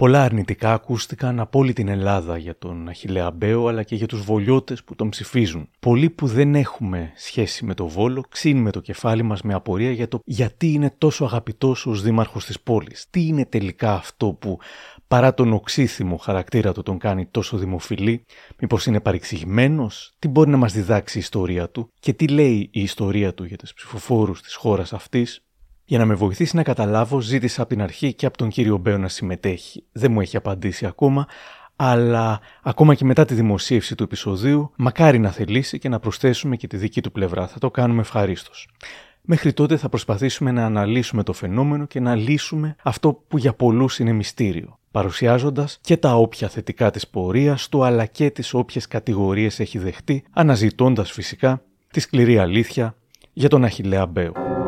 [0.00, 4.22] Πολλά αρνητικά ακούστηκαν από όλη την Ελλάδα για τον Αχιλέα Μπέο αλλά και για τους
[4.22, 5.68] βολιώτες που τον ψηφίζουν.
[5.80, 10.08] Πολλοί που δεν έχουμε σχέση με το Βόλο ξύνουμε το κεφάλι μας με απορία για
[10.08, 13.06] το γιατί είναι τόσο αγαπητός ως δήμαρχος της πόλης.
[13.10, 14.58] Τι είναι τελικά αυτό που
[15.08, 18.24] παρά τον οξύθυμο χαρακτήρα του τον κάνει τόσο δημοφιλή,
[18.58, 22.80] μήπως είναι παρεξηγημένος, τι μπορεί να μας διδάξει η ιστορία του; Και τι λέει η
[22.80, 25.44] ιστορία του για τους ψηφοφόρους της χώρας αυτής;
[25.90, 28.98] Για να με βοηθήσει να καταλάβω, ζήτησα από την αρχή και από τον κύριο Μπέο
[28.98, 29.84] να συμμετέχει.
[29.92, 31.26] Δεν μου έχει απαντήσει ακόμα,
[31.76, 36.66] αλλά ακόμα και μετά τη δημοσίευση του επεισοδίου, μακάρι να θελήσει και να προσθέσουμε και
[36.66, 37.46] τη δική του πλευρά.
[37.46, 38.68] Θα το κάνουμε ευχαρίστως.
[39.20, 43.98] Μέχρι τότε θα προσπαθήσουμε να αναλύσουμε το φαινόμενο και να λύσουμε αυτό που για πολλούς
[43.98, 49.60] είναι μυστήριο, παρουσιάζοντας και τα όποια θετικά της πορείας του αλλά και τις όποιες κατηγορίες
[49.60, 52.94] έχει δεχτεί, αναζητώντας φυσικά τη σκληρή αλήθεια
[53.32, 54.59] για τον Αχιλέα Μπέο.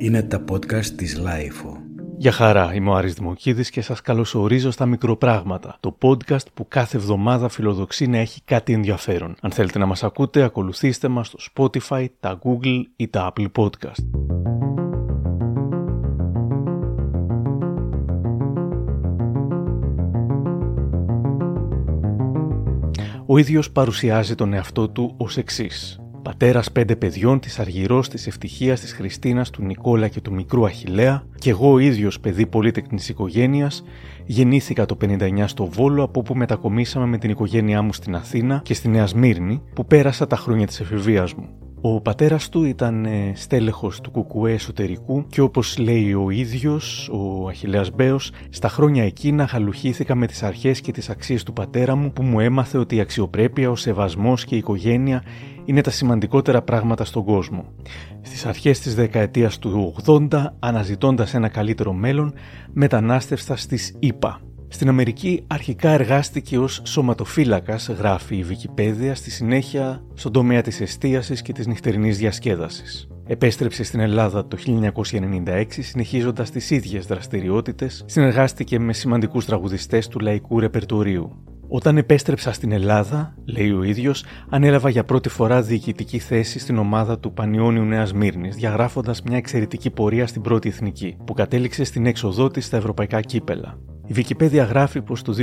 [0.00, 1.76] Είναι τα podcast της Lifeo.
[2.16, 6.96] Γεια χαρά, είμαι ο Άρης Δημοκίδης και σας καλωσορίζω στα Μικροπράγματα, το podcast που κάθε
[6.96, 9.34] εβδομάδα φιλοδοξεί να έχει κάτι ενδιαφέρον.
[9.40, 14.04] Αν θέλετε να μας ακούτε, ακολουθήστε μας στο Spotify, τα Google ή τα Apple Podcast.
[23.26, 25.98] Ο ίδιος παρουσιάζει τον εαυτό του ως εξής.
[26.28, 31.22] Πατέρας πέντε παιδιών, της Αργυρός, της Ευτυχίας, της Χριστίνας, του Νικόλα και του μικρού Αχηλέα,
[31.38, 33.84] και εγώ ο ίδιος παιδί πολύτεκνης οικογένειας,
[34.26, 38.74] γεννήθηκα το 59 στο Βόλο, από όπου μετακομίσαμε με την οικογένειά μου στην Αθήνα και
[38.74, 41.48] στη Νέα Σμύρνη, που πέρασα τα χρόνια της εφηβείας μου.
[41.80, 47.48] Ο πατέρας του ήταν ε, στέλεχος του κουκουέ εσωτερικού και όπως λέει ο ίδιος, ο
[47.48, 52.12] Αχιλέας Μπέος, στα χρόνια εκείνα χαλουχήθηκα με τις αρχές και τις αξίες του πατέρα μου
[52.12, 55.22] που μου έμαθε ότι η αξιοπρέπεια, ο σεβασμός και η οικογένεια
[55.68, 57.64] είναι τα σημαντικότερα πράγματα στον κόσμο.
[58.20, 62.34] Στις αρχές της δεκαετίας του 80, αναζητώντας ένα καλύτερο μέλλον,
[62.72, 64.40] μετανάστευσα στις ΗΠΑ.
[64.68, 71.42] Στην Αμερική αρχικά εργάστηκε ως σωματοφύλακας, γράφει η Wikipedia, στη συνέχεια στον τομέα της εστίασης
[71.42, 73.08] και της νυχτερινής διασκέδασης.
[73.26, 80.60] Επέστρεψε στην Ελλάδα το 1996 συνεχίζοντας τις ίδιες δραστηριότητες, συνεργάστηκε με σημαντικούς τραγουδιστές του λαϊκού
[80.60, 81.42] ρεπερτορίου.
[81.70, 87.18] Όταν επέστρεψα στην Ελλάδα, λέει ο ίδιος, ανέλαβα για πρώτη φορά διοικητική θέση στην ομάδα
[87.18, 92.48] του Πανιόνιου Νέας Μύρνης, διαγράφοντας μια εξαιρετική πορεία στην πρώτη εθνική, που κατέληξε στην έξοδό
[92.48, 93.78] της στα ευρωπαϊκά κύπελα.
[94.08, 95.34] Η Wikipedia γράφει πως το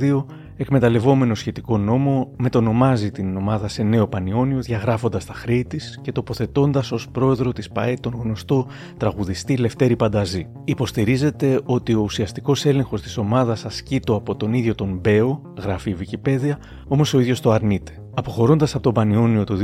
[0.00, 0.24] 2002,
[0.56, 6.92] εκμεταλλευόμενο σχετικό νόμο, μετονομάζει την ομάδα σε νέο πανιόνιο διαγράφοντας τα χρέη της και τοποθετώντας
[6.92, 10.46] ως πρόεδρο της ΠαΕ τον γνωστό τραγουδιστή Λευτέρη Πανταζή.
[10.64, 15.96] Υποστηρίζεται ότι ο ουσιαστικός έλεγχος της ομάδας ασκείται από τον ίδιο τον Μπέο, γράφει η
[16.00, 16.56] Wikipedia,
[16.88, 18.01] όμως ο ίδιος το αρνείται.
[18.14, 19.56] Αποχωρώντας από τον Πανιόνιο το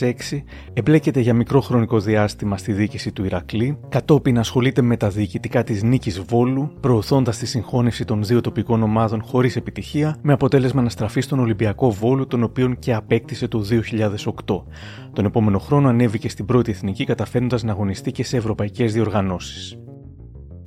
[0.00, 0.42] 2006,
[0.72, 5.82] εμπλέκεται για μικρό χρονικό διάστημα στη διοίκηση του Ηρακλή, κατόπιν ασχολείται με τα διοικητικά της
[5.82, 11.20] νίκης Βόλου, προωθώντας τη συγχώνευση των δύο τοπικών ομάδων χωρίς επιτυχία, με αποτέλεσμα να στραφεί
[11.20, 13.64] στον Ολυμπιακό Βόλο, τον οποίον και απέκτησε το
[14.46, 14.64] 2008.
[15.12, 19.78] Τον επόμενο χρόνο ανέβηκε στην πρώτη εθνική, καταφέρνοντα να αγωνιστεί και σε ευρωπαϊκές διοργανώσεις.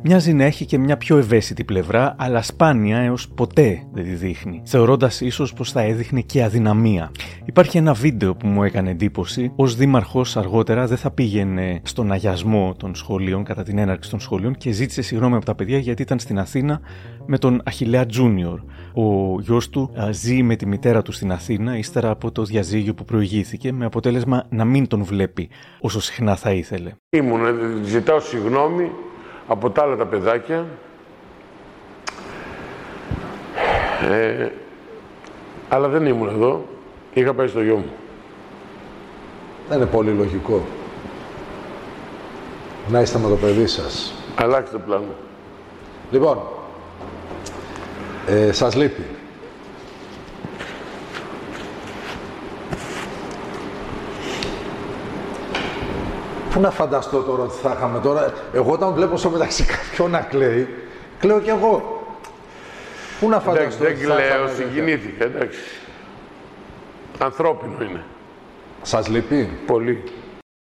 [0.04, 4.62] Μοιάζει να έχει και μια πιο ευαίσθητη πλευρά, αλλά σπάνια έως ποτέ δεν τη δείχνει,
[4.66, 7.12] θεωρώντας ίσως πως θα έδειχνε και αδυναμία.
[7.46, 9.52] Υπάρχει ένα βίντεο που μου έκανε εντύπωση.
[9.56, 14.56] Ω δήμαρχος αργότερα δεν θα πήγαινε στον αγιασμό των σχολείων, κατά την έναρξη των σχολείων,
[14.56, 16.80] και ζήτησε συγγνώμη από τα παιδιά γιατί ήταν στην Αθήνα
[17.26, 18.60] με τον Αχηλέα Τζούνιορ.
[18.94, 23.06] Ο γιος του ζει με τη μητέρα του στην Αθήνα, ύστερα από το διαζύγιο που
[23.06, 26.92] προηγήθηκε, με αποτέλεσμα να μην τον βλέπει όσο συχνά θα ήθελε.
[27.10, 27.42] Ήμουν,
[27.84, 28.92] ζητάω συγγνώμη
[29.52, 30.66] από τα άλλα τα παιδάκια
[34.10, 34.48] ε,
[35.70, 36.66] αλλά δεν ήμουν εδώ.
[37.14, 37.92] Είχα πάει στο γιο μου.
[39.70, 40.62] Δεν είναι πολύ λογικό.
[42.90, 44.14] Να είστε με το παιδί σας.
[44.36, 45.14] Αλλάξτε πλάνο.
[46.12, 46.40] Λοιπόν,
[48.28, 49.06] ε, σας λείπει.
[56.62, 58.34] Να φανταστώ τώρα ότι θα είχαμε τώρα.
[58.54, 60.68] Εγώ όταν βλέπω στο μεταξύ κάποιον να κλαίει,
[61.20, 62.04] κλαίω κι εγώ.
[63.20, 63.84] Πού να φανταστώ.
[63.84, 65.60] Εντάξει, δεν κλαίω, συγκινήθηκα, εντάξει.
[67.20, 68.04] Ανθρώπινο είναι.
[68.82, 70.04] Σας λείπει; Πολύ.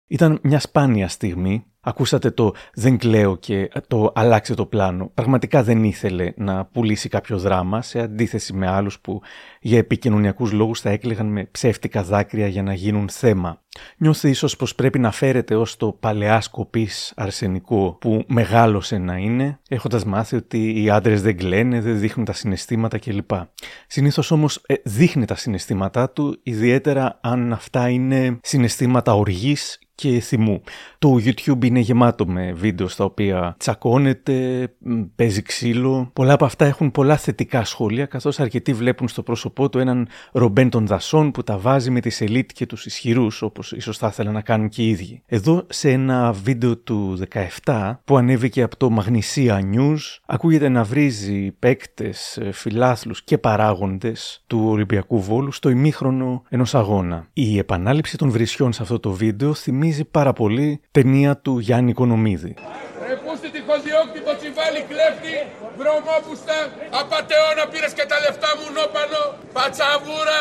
[0.08, 5.12] Ήταν μια σπάνια στιγμή Ακούσατε το «δεν κλαίω» και το «αλλάξε το πλάνο».
[5.14, 9.22] Πραγματικά δεν ήθελε να πουλήσει κάποιο δράμα, σε αντίθεση με άλλους που
[9.62, 13.64] για επικοινωνιακούς λόγους θα έκλαιγαν με ψεύτικα δάκρυα για να γίνουν θέμα.
[13.98, 19.60] Νιώθει ίσως πως πρέπει να φέρεται ως το παλαιά σκοπής αρσενικό που μεγάλωσε να είναι,
[19.70, 23.32] έχοντας μάθει ότι οι άντρες δεν κλαίνε, δεν δείχνουν τα συναισθήματα κλπ.
[23.88, 30.62] Συνήθως όμως ε, δείχνει τα συναισθήματά του, ιδιαίτερα αν αυτά είναι συναισθήματα οργής και θυμού.
[31.00, 34.68] Το YouTube είναι είναι γεμάτο με βίντεο στα οποία τσακώνεται,
[35.16, 36.10] παίζει ξύλο.
[36.14, 40.70] Πολλά από αυτά έχουν πολλά θετικά σχόλια, καθώς αρκετοί βλέπουν στο πρόσωπό του έναν ρομπέν
[40.70, 44.34] των δασών που τα βάζει με τις ελίτ και τους ισχυρούς, όπως ίσως θα ήθελαν
[44.34, 45.22] να κάνουν και οι ίδιοι.
[45.26, 47.18] Εδώ, σε ένα βίντεο του
[47.64, 54.66] 17 που ανέβηκε από το Magnesia News, ακούγεται να βρίζει παίκτες, φιλάθλους και παράγοντες του
[54.68, 57.28] Ολυμπιακού Βόλου στο ημίχρονο ενός αγώνα.
[57.34, 62.54] Η επανάληψη των βρισιών σε αυτό το βίντεο θυμίζει πάρα πολύ ταινία του Γιάννη Κονομίδη.
[63.08, 65.36] Ρε πούστη τη χωδιόκτυπο τσιβάλι κλέφτη,
[65.80, 66.58] βρωμόπουστα,
[67.02, 69.24] απατεώνα πήρες και τα λεφτά μου νόπανο,
[69.56, 70.40] πατσαβούρα,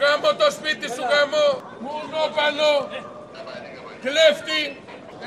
[0.00, 1.44] γάμο το σπίτι σου γάμο,
[1.82, 2.72] μου νόπανο,
[4.04, 4.60] κλέφτη,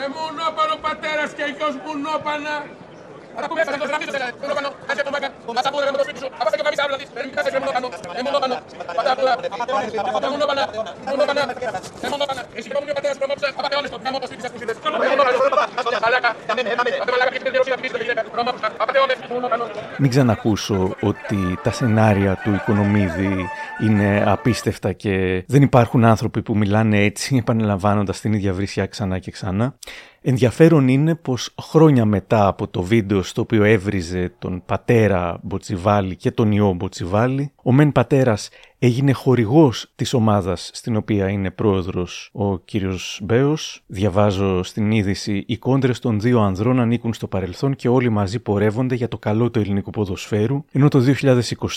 [0.01, 2.55] ε, μου νόπανο πατέρας και γιος μου νόπανα,
[19.97, 23.49] μην ξανακούσω ότι τα σενάρια του Οικονομίδη
[23.81, 29.31] είναι απίστευτα και δεν υπάρχουν άνθρωποι που μιλάνε έτσι επαναλαμβάνοντας την ίδια βρυσιά ξανά και
[29.31, 29.75] ξανά.
[30.23, 36.31] Ενδιαφέρον είναι πως χρόνια μετά από το βίντεο στο οποίο έβριζε τον πατέρα Μποτσιβάλη και
[36.31, 38.49] τον ιό Μποτσιβάλη, ο μεν πατέρας
[38.83, 43.83] έγινε χορηγός της ομάδας στην οποία είναι πρόεδρος ο κύριος Μπέος.
[43.87, 48.95] Διαβάζω στην είδηση «Οι κόντρες των δύο ανδρών ανήκουν στο παρελθόν και όλοι μαζί πορεύονται
[48.95, 50.99] για το καλό του ελληνικού ποδοσφαίρου», ενώ το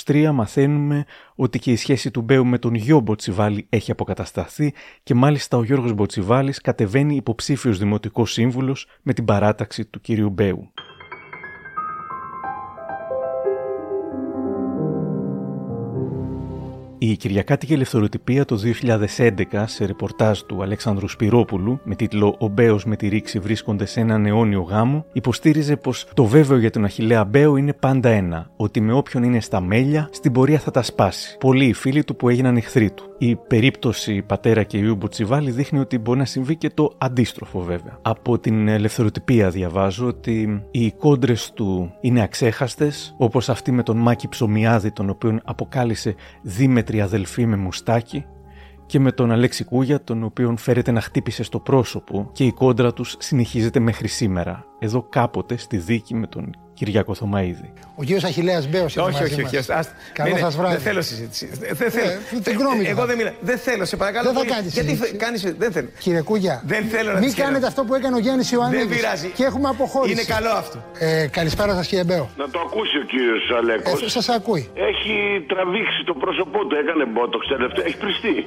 [0.05, 1.05] 2023 μαθαίνουμε
[1.35, 5.65] ότι και η σχέση του Μπέου με τον γιο Μποτσιβάλη έχει αποκατασταθεί και μάλιστα ο
[5.65, 10.73] Γιώργος Μποτσιβάλης κατεβαίνει υποψήφιος δημοτικός σύμβουλος με την παράταξη του κύριου Μπέου.
[17.07, 22.97] Η Κυριακάτικη Ελευθεροτυπία το 2011 σε ρεπορτάζ του Αλέξανδρου Σπυρόπουλου με τίτλο «Ο Μπέος με
[22.97, 27.57] τη ρήξη βρίσκονται σε έναν αιώνιο γάμο» υποστήριζε πως το βέβαιο για τον Αχιλέα Μπέο
[27.57, 31.37] είναι πάντα ένα, ότι με όποιον είναι στα μέλια στην πορεία θα τα σπάσει.
[31.39, 33.05] Πολλοί οι φίλοι του που έγιναν εχθροί του.
[33.19, 37.99] Η περίπτωση πατέρα και ιού Μπουτσιβάλη δείχνει ότι μπορεί να συμβεί και το αντίστροφο βέβαια.
[38.03, 44.29] Από την ελευθεροτυπία διαβάζω ότι οι κόντρες του είναι αξέχαστες, όπως αυτή με τον Μάκη
[44.29, 48.25] Ψωμιάδη, τον οποίο αποκάλυψε δίμετρη αδελφή με μουστάκι,
[48.87, 52.93] και με τον Αλέξη Κούγια, τον οποίον φέρεται να χτύπησε στο πρόσωπο και η κόντρα
[52.93, 54.65] τους συνεχίζεται μέχρι σήμερα.
[54.79, 57.73] Εδώ κάποτε στη δίκη με τον Κυριάκο Θωμαίδη.
[57.95, 59.59] Ο κύριο Αχηλέα Μπέος είναι Όχι, όχι, όχι.
[60.13, 60.75] Καλό σας βράδυ.
[60.75, 61.51] Δεν θέλω συζήτηση.
[61.73, 62.11] Δεν θέλω.
[62.11, 63.33] Ε, την γνώμη Εγώ δεν μιλάω.
[63.41, 64.33] Δεν θέλω, σε παρακαλώ.
[64.33, 65.39] Δεν θα κάνεις Γιατί κάνει.
[65.59, 65.89] Δεν θέλω.
[65.99, 68.77] Κύριε Κούγια, δεν θέλω να μην κάνετε αυτό που έκανε ο Γιάννης Ιωάννη.
[68.77, 69.29] Δεν πειράζει.
[69.29, 70.13] Και έχουμε αποχώρηση.
[70.13, 70.85] Είναι καλό αυτό.
[70.99, 72.29] Ε, καλησπέρα σας, κύριε Μπέο.
[72.37, 74.03] Να το ακούσει ο κύριος Αλέκος.
[74.03, 74.71] Ε, σας ακούει.
[74.75, 77.85] Έχει τραβήξει το πρόσωπό του, έκανε μπότοξ τελευταία.
[77.85, 78.47] Έχει πριστεί.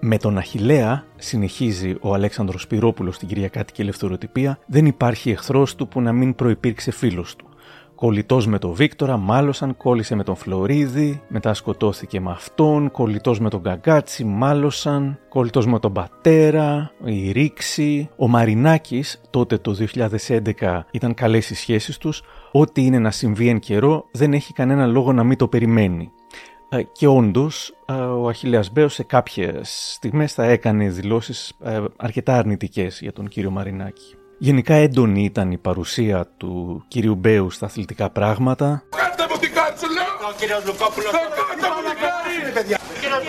[0.00, 6.00] Με τον Αχιλέα, συνεχίζει ο Αλέξανδρος Σπυρόπουλος στην Κυριακάτικη Ελευθεροτυπία, δεν υπάρχει εχθρός του που
[6.00, 7.45] να μην προϋπήρξε φίλος του.
[7.96, 13.50] Κολλητός με τον Βίκτορα, μάλωσαν, κόλλησε με τον Φλωρίδη, μετά σκοτώθηκε με αυτόν, κολλητός με
[13.50, 18.08] τον Καγκάτσι, μάλωσαν, κολλητός με τον Πατέρα, η Ρίξη.
[18.16, 22.22] Ο Μαρινάκης, τότε το 2011 ήταν καλές οι σχέσεις τους,
[22.52, 26.10] ό,τι είναι να συμβεί εν καιρό δεν έχει κανένα λόγο να μην το περιμένει.
[26.68, 32.36] Ε, και όντως, ε, ο Αχιλέας Μπέος σε κάποιες στιγμές θα έκανε δηλώσεις ε, αρκετά
[32.38, 34.16] αρνητικές για τον κύριο Μαρινάκη.
[34.38, 38.82] Γενικά έντονη ήταν η παρουσία του κύριου Μπέου στα αθλητικά πράγματα.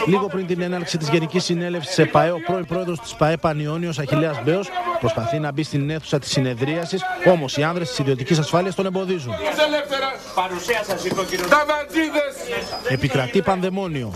[0.07, 3.99] Λίγο πριν την έναρξη της Γενικής Συνέλευσης τη ΕΠΑΕ, ο πρώην πρόεδρος της ΠΑΕ Πανιόνιος
[3.99, 8.75] Αχηλέα Μπέος προσπαθεί να μπει στην αίθουσα της συνεδρίασης, όμως οι άνδρες της ιδιωτικής ασφάλειας
[8.75, 9.33] τον εμποδίζουν.
[10.35, 11.25] Παρουσία σας, κύριος.
[12.89, 14.13] Επικρατεί πανδαιμόνιο.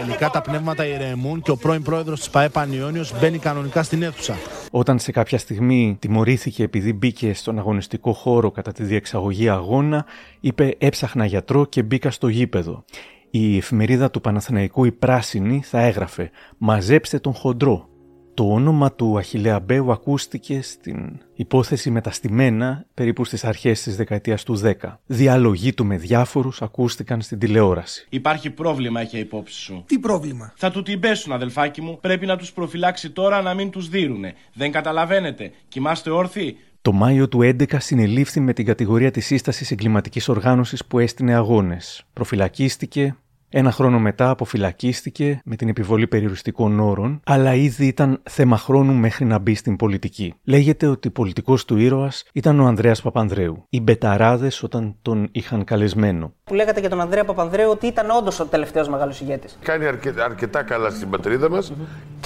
[0.00, 4.36] Τελικά τα πνεύματα ηρεμούν και ο πρώην πρόεδρος της ΠΑΕ Πανιόνιος μπαίνει κανονικά στην αίθουσα.
[4.70, 10.06] Όταν σε κάποια στιγμή τιμωρήθηκε επειδή μπήκε στον αγωνιστικό χώρο κατά τη διεξαγωγή αγώνα,
[10.40, 12.84] είπε έψαχνα γιατρό και μπήκα στο γήπεδο.
[13.30, 17.88] Η εφημερίδα του Παναθηναϊκού η Πράσινη θα έγραφε «Μαζέψτε τον χοντρό».
[18.34, 24.60] Το όνομα του Αχιλέα Μπέου ακούστηκε στην υπόθεση μεταστημένα περίπου στις αρχές της δεκαετίας του
[24.64, 24.72] 10.
[25.06, 28.06] Διαλογή του με διάφορους ακούστηκαν στην τηλεόραση.
[28.08, 29.84] Υπάρχει πρόβλημα, έχει υπόψη σου.
[29.86, 31.98] Τι πρόβλημα; Θα του την πέσουν, αδελφάκι μου.
[32.00, 34.34] Πρέπει να τους προφυλάξει τώρα να μην τους δίνουνε.
[34.54, 35.50] Δεν καταλαβαίνετε.
[35.68, 36.56] Κοιμάστε όρθιοι;
[36.88, 42.04] Το Μάιο του 11 συνελήφθη με την κατηγορία της σύστασης εγκληματικής οργάνωσης που έστεινε αγώνες.
[42.12, 43.16] Προφυλακίστηκε,
[43.50, 49.24] Ένα χρόνο μετά αποφυλακίστηκε με την επιβολή περιοριστικών όρων, αλλά ήδη ήταν θέμα χρόνου μέχρι
[49.24, 50.34] να μπει στην πολιτική.
[50.44, 53.64] Λέγεται ότι πολιτικός του ήρωας ήταν ο Ανδρέας Παπανδρέου.
[53.68, 56.32] Οι μπεταράδες όταν τον είχαν καλεσμένο.
[56.44, 59.58] Που λέγατε για τον Ανδρέα Παπανδρέου ότι ήταν όντως ο τελευταίος μεγάλος ηγέτης.
[59.62, 61.72] Κάνει αρκε, αρκετά καλά στην πατρίδα μας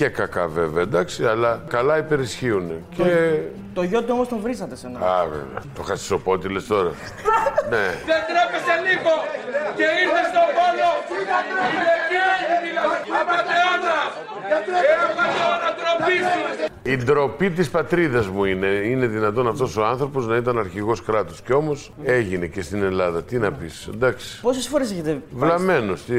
[0.03, 2.69] και κακά βέβαια, εντάξει, αλλά καλά υπερισχύουν.
[2.97, 3.39] Το, Και...
[3.75, 4.99] το γιο του όμως τον βρίσατε σε ένα.
[4.99, 5.63] Α, βέβαια.
[5.75, 6.91] Το χασισοπότη λες τώρα.
[7.71, 7.85] ναι.
[8.11, 9.13] Δεν τρέπεσαι λίγο
[9.77, 10.91] και ήρθε στον πόλο.
[11.15, 13.99] Είναι εκεί, Απατεώνα.
[14.91, 16.71] Απατεώνα ντροπή σου.
[16.83, 18.67] Η ντροπή της πατρίδας μου είναι.
[18.67, 21.41] Είναι δυνατόν αυτός ο άνθρωπος να ήταν αρχηγός κράτους.
[21.41, 23.23] Και όμως έγινε και στην Ελλάδα.
[23.23, 24.41] Τι να πεις, εντάξει.
[24.41, 25.23] Πόσες φορές έχετε.
[25.31, 26.15] Βλαμμένος, τι.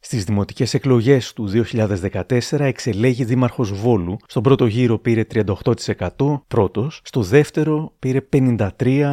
[0.00, 4.16] Στις δημοτικές εκλογές του 2014 εξελέγει δήμαρχος Βόλου.
[4.26, 8.68] Στον πρώτο γύρο πήρε 38% πρώτος, στο δεύτερο πήρε 53%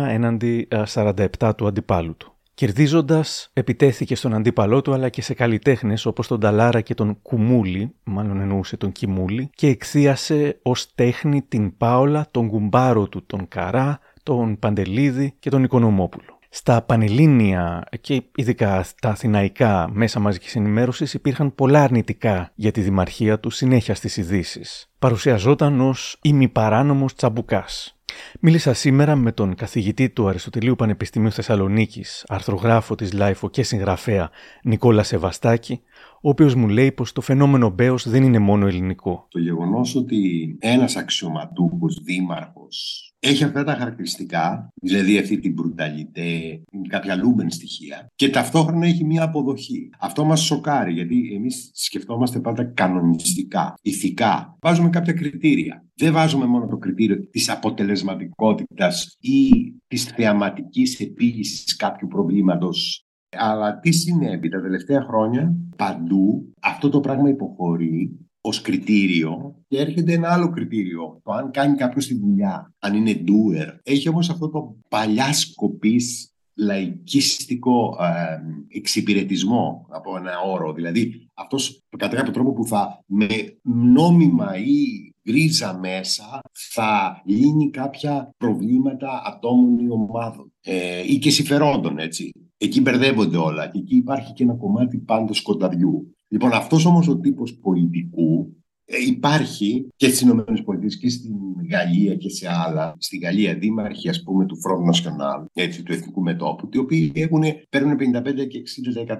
[0.09, 2.35] έναντι α, 47% του αντιπάλου του.
[2.53, 7.93] Κερδίζοντας, επιτέθηκε στον αντίπαλό του αλλά και σε καλλιτέχνες όπως τον Ταλάρα και τον Κουμούλη,
[8.03, 13.99] μάλλον εννοούσε τον Κιμούλη, και εκθίασε ως τέχνη την Πάολα, τον κουμπάρο του τον Καρά,
[14.23, 16.34] τον Παντελίδη και τον Οικονομόπουλο.
[16.57, 23.39] Στα πανελλήνια και ειδικά στα αθηναϊκά μέσα μαζικής ενημέρωσης υπήρχαν πολλά αρνητικά για τη δημαρχία
[23.39, 24.91] του συνέχεια στις ειδήσεις.
[24.99, 27.99] Παρουσιαζόταν ως ημιπαράνομος τσαμπουκάς.
[28.39, 34.29] Μίλησα σήμερα με τον καθηγητή του Αριστοτελείου Πανεπιστημίου Θεσσαλονίκης, αρθρογράφο της LiFO και συγγραφέα
[34.63, 35.81] Νικόλα Σεβαστάκη,
[36.21, 39.27] ο οποίος μου λέει πως το φαινόμενο Μπέος δεν είναι μόνο ελληνικό.
[39.29, 40.17] Το γεγονός ότι
[40.59, 48.29] ένας αξιωματούχος δήμαρχος έχει αυτά τα χαρακτηριστικά, δηλαδή αυτή την brutalité, κάποια λούμπεν στοιχεία και
[48.29, 49.89] ταυτόχρονα έχει μια αποδοχή.
[49.99, 54.57] Αυτό μας σοκάρει γιατί εμείς σκεφτόμαστε πάντα κανονιστικά, ηθικά.
[54.61, 55.85] Βάζουμε κάποια κριτήρια.
[55.95, 59.49] Δεν βάζουμε μόνο το κριτήριο της αποτελεσματικότητας ή
[59.87, 63.05] της θεαματικής επίλυσης κάποιου προβλήματος
[63.37, 70.13] αλλά τι συνέβη τα τελευταία χρόνια παντού αυτό το πράγμα υποχωρεί ως κριτήριο και έρχεται
[70.13, 71.19] ένα άλλο κριτήριο.
[71.23, 73.77] Το αν κάνει κάποιος τη δουλειά, αν είναι doer.
[73.83, 80.73] Έχει όμως αυτό το παλιά σκοπής λαϊκίστικο ε, εξυπηρετισμό από ένα όρο.
[80.73, 83.27] Δηλαδή αυτός κατά κάποιο τρόπο που θα με
[83.63, 86.39] νόμιμα ή γκρίζα μέσα
[86.73, 92.31] θα λύνει κάποια προβλήματα ατόμων ή ομάδων ε, ή και συμφερόντων έτσι.
[92.57, 96.14] Εκεί μπερδεύονται όλα και εκεί υπάρχει και ένα κομμάτι πάντως σκοταδιού.
[96.27, 98.55] Λοιπόν, αυτός όμως ο τύπος πολιτικού
[98.85, 101.33] ε, υπάρχει και στις Ηνωμένες Πολιτείες και στην
[101.69, 102.95] Γαλλία και σε άλλα.
[102.97, 107.43] Στη Γαλλία δήμαρχοι ας πούμε του Front National, έτσι, του Εθνικού Μετώπου, οι οποίοι έχουν,
[107.69, 108.61] παίρνουν 55 και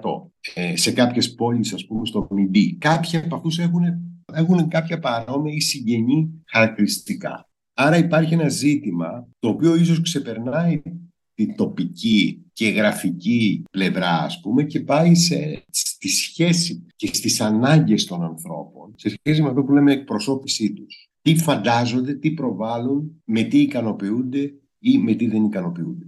[0.54, 2.76] ε, σε κάποιες πόλεις ας πούμε στο Μιντί.
[2.80, 3.82] Κάποιοι από αυτούς έχουν,
[4.32, 7.48] έχουν κάποια παρόμοια ή συγγενή χαρακτηριστικά.
[7.74, 10.82] Άρα υπάρχει ένα ζήτημα το οποίο ίσως ξεπερνάει
[11.36, 18.04] την τοπική και γραφική πλευρά, ας πούμε, και πάει σε, στη σχέση και στις ανάγκες
[18.04, 21.08] των ανθρώπων, σε σχέση με αυτό που λέμε εκπροσώπησή τους.
[21.22, 26.06] Τι φαντάζονται, τι προβάλλουν, με τι ικανοποιούνται ή με τι δεν ικανοποιούνται.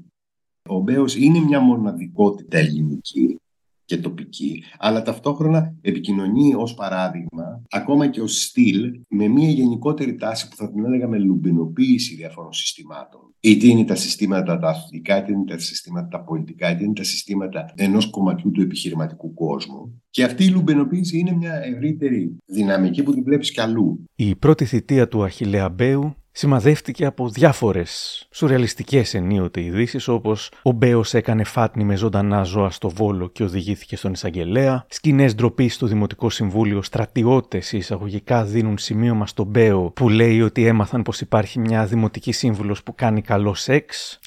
[0.68, 3.38] Ο Μπέος είναι μια μοναδικότητα ελληνική
[3.88, 10.48] και τοπική, αλλά ταυτόχρονα επικοινωνεί ως παράδειγμα, ακόμα και ως στυλ, με μια γενικότερη τάση
[10.48, 13.20] που θα την έλεγα με λουμπινοποίηση διαφόρων συστημάτων.
[13.40, 17.02] Είτε είναι τα συστήματα τα αθλητικά, είτε είναι τα συστήματα τα πολιτικά, είτε είναι τα
[17.02, 20.02] συστήματα ενός κομματιού του επιχειρηματικού κόσμου.
[20.10, 24.04] Και αυτή η λουμπινοποίηση είναι μια ευρύτερη δυναμική που την βλέπεις κι αλλού.
[24.14, 31.14] Η πρώτη θητεία του Αχιλέα Μπέου σημαδεύτηκε από διάφορες σουρεαλιστικές ενίοτε ειδήσεις, όπως ο Μπέος
[31.14, 36.30] έκανε φάτνη με ζωντανά ζώα στο βόλο και οδηγήθηκε στον εισαγγελέα, σκηνές ντροπής στο Δημοτικό
[36.30, 42.32] Συμβούλιο, στρατιώτες εισαγωγικά δίνουν σημείωμα στον Μπέο που λέει ότι έμαθαν πως υπάρχει μια δημοτική
[42.32, 44.18] σύμβουλος που κάνει καλό σεξ.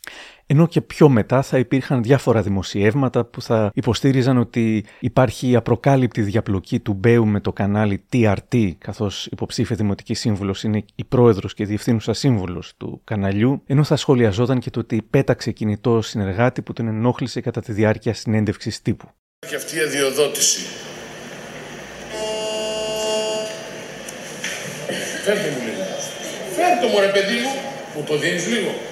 [0.53, 6.79] Ενώ και πιο μετά θα υπήρχαν διάφορα δημοσιεύματα που θα υποστήριζαν ότι υπάρχει απροκάλυπτη διαπλοκή
[6.79, 12.13] του Μπέου με το κανάλι TRT, καθώς υποψήφια δημοτική σύμβουλος είναι η πρόεδρος και διευθύνουσα
[12.13, 17.41] σύμβουλος του καναλιού, ενώ θα σχολιαζόταν και το ότι πέταξε κινητό συνεργάτη που τον ενόχλησε
[17.41, 19.09] κατά τη διάρκεια συνέντευξης τύπου.
[19.49, 20.59] Και αυτή η αδειοδότηση.
[25.25, 25.83] Φέρτε μου λίγο.
[26.55, 27.53] Φέρτε μου ρε παιδί μου.
[27.95, 28.69] Μου το δίνεις λίγο.
[28.69, 28.89] Μου το δίνεις λίγο.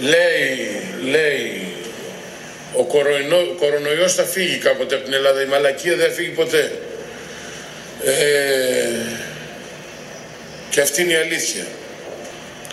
[0.00, 1.72] Λέει, λέει,
[2.76, 5.42] ο κορονοϊό, κορονοϊός θα φύγει κάποτε από την Ελλάδα.
[5.42, 6.72] Η μαλακία δεν θα φύγει ποτέ.
[8.04, 8.88] Ε,
[10.70, 11.66] και αυτή είναι η αλήθεια.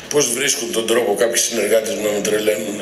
[0.10, 2.82] Πώς βρίσκουν τον τρόπο κάποιοι συνεργάτες μου να με τρελαίνουν;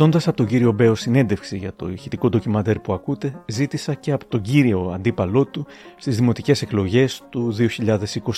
[0.00, 4.24] Ζητώντα από τον κύριο Μπέο συνέντευξη για το ηχητικό ντοκιμαντέρ που ακούτε, ζήτησα και από
[4.24, 5.66] τον κύριο αντίπαλό του
[5.96, 7.42] στις δημοτικές εκλογές του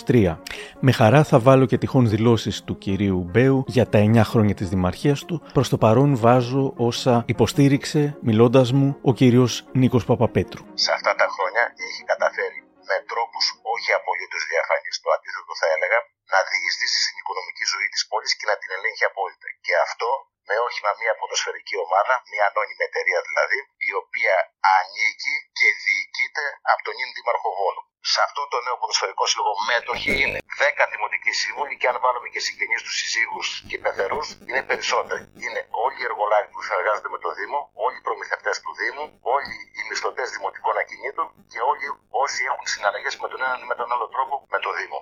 [0.06, 0.36] 2023.
[0.80, 4.68] Με χαρά θα βάλω και τυχόν δηλώσεις του κυρίου Μπέου για τα 9 χρόνια της
[4.68, 5.42] δημαρχίας του.
[5.56, 10.64] Προς το παρόν βάζω όσα υποστήριξε, μιλώντας μου, ο κύριος Νίκος Παπαπέτρου.
[10.84, 15.98] Σε αυτά τα χρόνια έχει καταφέρει με τρόπους όχι απολύτως διαφανείς, το αντίθετο θα έλεγα,
[16.32, 19.48] να διεισδύσει στην οικονομική ζωή της πόλης και να την ελέγχει απόλυτα.
[19.66, 20.08] Και αυτό
[20.52, 24.34] με όχημα μια ποδοσφαιρική ομάδα, μια ανώνυμη εταιρεία δηλαδή, η οποία
[24.76, 27.82] ανήκει και διοικείται από τον νυν Δήμαρχο Βόλου.
[28.12, 32.40] Σε αυτό το νέο ποδοσφαιρικό σύλλογο μέτοχοι είναι 10 δημοτικοί σύμβουλοι και αν βάλουμε και
[32.46, 35.24] συγγενείς τους συζύγους και πεθερούς, είναι περισσότεροι.
[35.44, 39.04] Είναι όλοι οι εργολάβοι που συνεργάζονται με το Δήμο, όλοι οι προμηθευτές του Δήμου,
[39.36, 41.86] όλοι οι μισθωτές δημοτικών ακινήτων και όλοι
[42.22, 44.98] όσοι έχουν συναλλαγές με τον ένα ή με τον άλλο τρόπο με το Δήμο.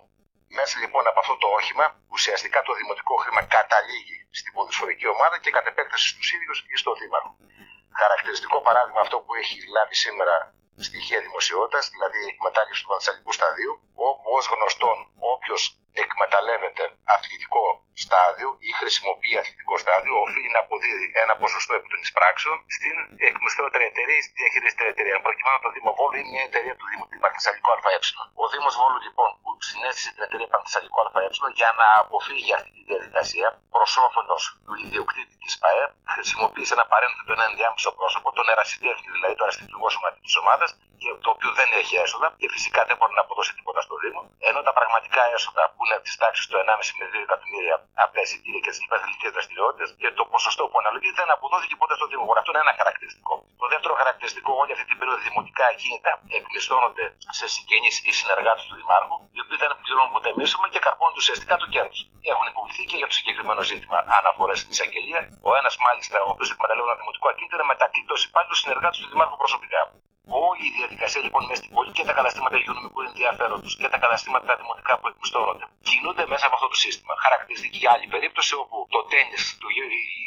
[0.58, 5.50] Μέσα λοιπόν από αυτό το όχημα, ουσιαστικά το δημοτικό χρήμα καταλήγει στην ποδοσφαιρική ομάδα και
[5.56, 7.32] κατ' επέκταση στους ίδιους ή στο δήμαρχο.
[8.00, 10.34] Χαρακτηριστικό παράδειγμα αυτό που έχει λάβει σήμερα
[10.86, 13.74] στοιχεία δημοσιότητας, δηλαδή η εκμετάλλευση του πανεπιστημιακού σταδίου,
[14.08, 14.96] όπου ως γνωστόν
[15.34, 15.62] όποιος
[16.04, 16.84] εκμεταλλεύεται
[17.14, 17.64] αθλητικό
[18.04, 22.96] στάδιο ή χρησιμοποιεί αθλητικό στάδιο, οφείλει να αποδίδει ένα ποσοστό επί των εισπράξεων στην
[23.28, 25.16] εκμισθότερη εταιρεία ή στη διαχειριστήρια εταιρεία.
[25.26, 27.98] Προκειμένου το Δήμο Βόλου είναι μια εταιρεία του Δήμου, την Πανθυσσαλικό ΑΕ.
[28.42, 31.28] Ο Δήμος Βόλου λοιπόν που συνέστησε την εταιρεία Πανθυσσαλικό ΑΕ
[31.60, 35.84] για να αποφύγει αυτή τη διαδικασία προ όφελο του ιδιοκτήτη της ΠΑΕ,
[36.14, 40.70] χρησιμοποίησε ένα παρένθετο, ένα ενδιάμεσο πρόσωπο, τον ερασιτέχνη δηλαδή, το αριστητικό σωματί της ομάδας,
[41.24, 44.60] το οποίο δεν έχει έσοδα και φυσικά δεν μπορεί να αποδώσει τίποτα στο Δήμο, ενώ
[44.66, 48.60] τα πραγματικά έσοδα που είναι της τάξης του 1,5 με 2 εκατομμύρια από τα εισιτήρια
[48.64, 52.22] και τις υπερθλητικέ δραστηριότητες και το ποσοστό που αναλογεί δεν αποδόθηκε ποτέ στο Δήμο.
[52.40, 53.34] Αυτό είναι ένα χαρακτηριστικό.
[53.62, 57.04] Το δεύτερο χαρακτηριστικό, όλη αυτή την περίοδο δημοτικά ακίνητα εκμισθώνονται
[57.38, 61.54] σε συγγενείς ή συνεργάτες του Δημάρχου, οι οποίοι δεν πληρώνουν ποτέ μίσομα και καρπώνουν ουσιαστικά
[61.62, 62.00] το κέρδος.
[62.32, 65.20] Έχουν υποβληθεί και για το συγκεκριμένο ζήτημα αναφορές στην εισαγγελία.
[65.48, 69.36] Ο ένας μάλιστα, ο οποίος εκμεταλλεύει ένα δημοτικό ακίνητο, είναι μετακλητό υπάλληλος συνεργάτης του Δημάρχου
[69.44, 69.80] προσωπικά.
[70.48, 74.56] Όλη η διαδικασία λοιπόν μέσα στην πόλη και τα καταστήματα υγειονομικού ενδιαφέροντος και τα καταστήματα
[74.60, 77.12] δημοτικά που εκμισθώνονται κινούνται μέσα από αυτό το σύστημα.
[77.26, 79.36] Χαρακτηριστική άλλη περίπτωση όπου το τέννη,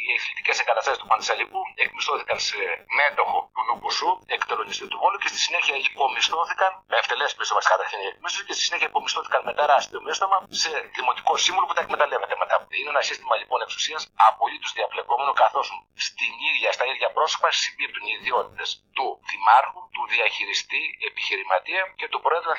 [0.06, 2.58] οι αθλητικές εγκαταστάσεις του Παντισαλικού εκμισθώθηκαν σε
[2.98, 8.08] μέτοχο του Νουκουσού, εκτελονιστή του Βόλου και στη συνέχεια υπομισθώθηκαν με ευτελές μίσθωμα καταρχήν η
[8.12, 12.56] εκμίσθωση και στη συνέχεια υπομισθώθηκαν με τεράστιο μίσθωμα σε δημοτικό σύμβουλο που τα εκμεταλλεύεται μετά.
[12.78, 15.66] Είναι ένα σύστημα λοιπόν εξουσίας απολύτως διαπλεκόμενο καθώς
[16.06, 22.18] στην ίδια, στα ίδια πρόσωπα συμπίπτουν οι ιδιότητες του δημάρχου, του διαχειριστή, επιχειρηματία και του
[22.24, 22.50] προέδρου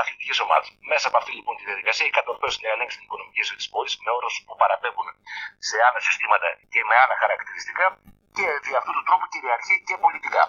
[0.00, 0.68] αθλητικής ομάδας.
[0.92, 3.94] Μέσα από αυτή λοιπόν τη διαδικασία έχει κατορθώσει να ελέγξει την οικονομική ζωή της πόλης
[4.04, 5.08] με όρους που παραπέμπουν
[5.68, 7.86] σε άλλα συστήματα και με άλλα χαρακτηριστικά
[8.36, 10.42] και δι' αυτού του τρόπου κυριαρχεί και πολιτικά.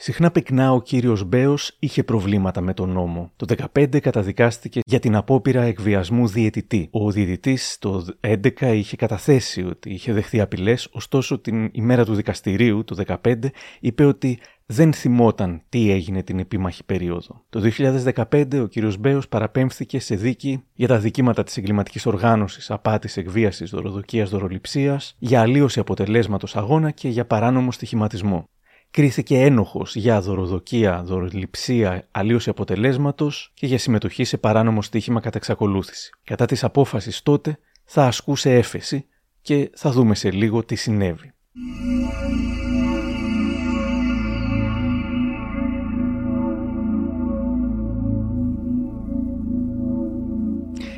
[0.00, 3.32] Συχνά πυκνά ο κύριος Μπέος είχε προβλήματα με τον νόμο.
[3.36, 6.88] Το 2015 καταδικάστηκε για την απόπειρα εκβιασμού διαιτητή.
[6.90, 12.84] Ο διαιτητής το 2011 είχε καταθέσει ότι είχε δεχθεί απειλές, ωστόσο την ημέρα του δικαστηρίου,
[12.84, 17.44] το 2015, είπε ότι δεν θυμόταν τι έγινε την επίμαχη περίοδο.
[17.48, 23.16] Το 2015 ο κύριος Μπέος παραπέμφθηκε σε δίκη για τα δικήματα της εγκληματικής οργάνωσης, απάτης,
[23.16, 28.48] εκβίασης, δωροδοκίας, δωροληψίας, για αλλίωση αποτελέσματος αγώνα και για παράνομο στοιχηματισμό
[28.90, 36.10] κρίθηκε ένοχος για δωροδοκία, δωροληψία, αλλίωση αποτελέσματος και για συμμετοχή σε παράνομο στοίχημα κατά εξακολούθηση.
[36.24, 39.06] Κατά της απόφασης τότε θα ασκούσε έφεση
[39.40, 41.32] και θα δούμε σε λίγο τι συνέβη.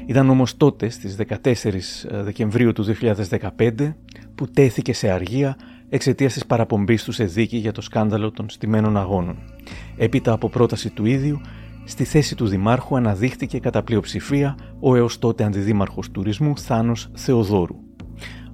[0.07, 2.85] Ήταν όμως τότε στις 14 Δεκεμβρίου του
[3.59, 3.95] 2015
[4.35, 5.57] που τέθηκε σε αργία
[5.91, 9.37] εξαιτίας της παραπομπής τους σε δίκη για το σκάνδαλο των στημένων αγώνων.
[9.97, 11.41] Έπειτα από πρόταση του ίδιου,
[11.85, 17.77] στη θέση του Δημάρχου αναδείχθηκε κατά πλειοψηφία ο έως τότε Αντιδήμαρχος Τουρισμού Θάνος Θεοδόρου.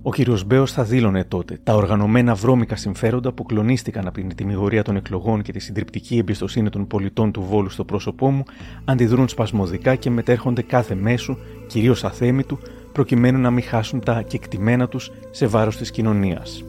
[0.02, 0.16] Ο κ.
[0.46, 5.42] Μπέος θα δήλωνε τότε τα οργανωμένα βρώμικα συμφέροντα που κλονίστηκαν από την τιμιγορία των εκλογών
[5.42, 8.42] και τη συντριπτική εμπιστοσύνη των πολιτών του Βόλου στο πρόσωπό μου
[8.84, 12.58] αντιδρούν σπασμωδικά και μετέρχονται κάθε μέσου, κυρίως αθέμητου,
[12.92, 16.64] προκειμένου να μην χάσουν τα κεκτημένα τους σε βάρος της κοινωνίας.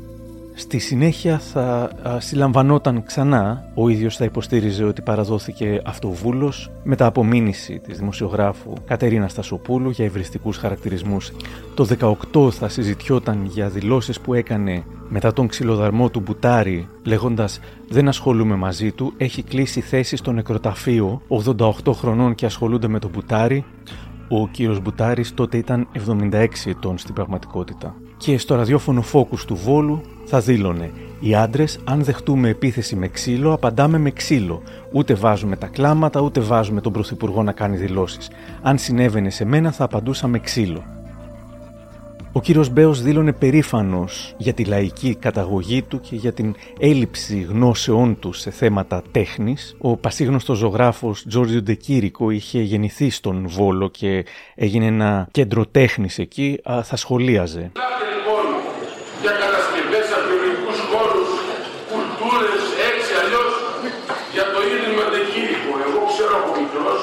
[0.60, 7.80] Στη συνέχεια θα συλλαμβανόταν ξανά, ο ίδιος θα υποστήριζε ότι παραδόθηκε αυτοβούλος μετά από μήνυση
[7.80, 11.32] της δημοσιογράφου Κατερίνα Στασοπούλου για ευριστικούς χαρακτηρισμούς.
[11.76, 11.88] Το
[12.34, 18.56] 18 θα συζητιόταν για δηλώσεις που έκανε μετά τον ξυλοδαρμό του Μπουτάρη λέγοντας «Δεν ασχολούμαι
[18.56, 23.66] μαζί του, έχει κλείσει θέση στο νεκροταφείο, 88 χρονών και ασχολούνται με τον Μπουτάρη».
[24.30, 27.96] Ο κύριος Μπουτάρης τότε ήταν 76 ετών στην πραγματικότητα.
[28.18, 33.54] Και στο ραδιόφωνο Focus του Βόλου θα δήλωνε «Οι άντρες, αν δεχτούμε επίθεση με ξύλο,
[33.54, 34.62] απαντάμε με ξύλο.
[34.92, 38.30] Ούτε βάζουμε τα κλάματα, ούτε βάζουμε τον Πρωθυπουργό να κάνει δηλώσεις.
[38.62, 40.97] Αν συνέβαινε σε μένα, θα απαντούσα με ξύλο».
[42.38, 48.20] Ο κύριος Μπέος δήλωνε περήφανος για τη λαϊκή καταγωγή του και για την έλλειψη γνώσεών
[48.20, 49.76] του σε θέματα τέχνης.
[49.80, 56.60] Ο πασίγνωστος ζωγράφος Τζόρτζιο Ντεκύρικο είχε γεννηθεί στον Βόλο και έγινε ένα κέντρο τέχνης εκεί,
[56.84, 57.72] θα σχολίαζε.
[58.14, 58.46] λοιπόν
[59.24, 61.30] για κατασκευές, αρχαιολογικούς χώρους,
[61.92, 63.52] κουλτούρες, έτσι αλλιώς
[64.36, 65.72] για το ίδρυμα Ντεκύρικο.
[65.88, 67.02] Εγώ ξέρω από μικρός,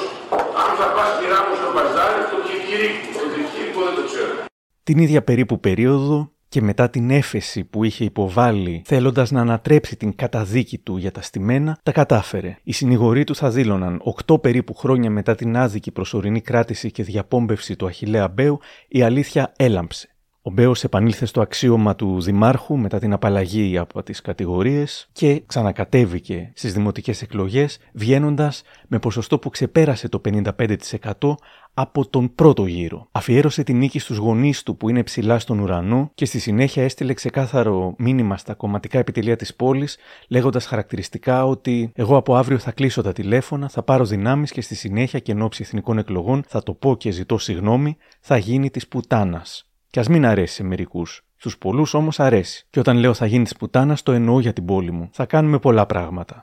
[0.63, 3.07] αν θα πας στη Ράμος στο Μπαζάρι, το Κυρκυρίκο.
[3.23, 4.53] Το Κυρκυρίκο δεν το ξέρω.
[4.85, 10.15] Την ίδια περίπου περίοδο και μετά την έφεση που είχε υποβάλει θέλοντας να ανατρέψει την
[10.15, 12.59] καταδίκη του για τα στημένα, τα κατάφερε.
[12.63, 17.77] Οι συνηγοροί του θα δήλωναν 8 περίπου χρόνια μετά την άδικη προσωρινή κράτηση και διαπόμπευση
[17.77, 20.14] του Αχιλέα Μπέου, η αλήθεια έλαμψε.
[20.47, 26.53] Ο Μπέος επανήλθε στο αξίωμα του Δημάρχου μετά την απαλλαγή από τις κατηγορίες και ξανακατέβηκε
[26.55, 31.35] στις δημοτικές εκλογές βγαίνοντας με ποσοστό που ξεπέρασε το 55%
[31.75, 33.09] από τον πρώτο γύρο.
[33.13, 37.15] Αφιέρωσε την νίκη στους γονείς του που είναι ψηλά στον ουρανό και στη συνέχεια έστειλε
[37.15, 39.97] ξεκάθαρο μήνυμα στα κομματικά επιτελεία της πόλης
[40.29, 44.75] λέγοντας χαρακτηριστικά ότι εγώ από αύριο θα κλείσω τα τηλέφωνα, θα πάρω δυνάμεις και στη
[44.75, 49.69] συνέχεια και εν εθνικών εκλογών θα το πω και ζητώ συγγνώμη, θα γίνει της πουτάνας.
[49.95, 51.25] Κι ας μην αρέσει σε μερικούς.
[51.37, 52.67] Στους πολλούς όμως αρέσει.
[52.71, 55.09] Και όταν λέω θα γίνει της πουτάνας, το εννοώ για την πόλη μου.
[55.13, 56.43] Θα κάνουμε πολλά πράγματα.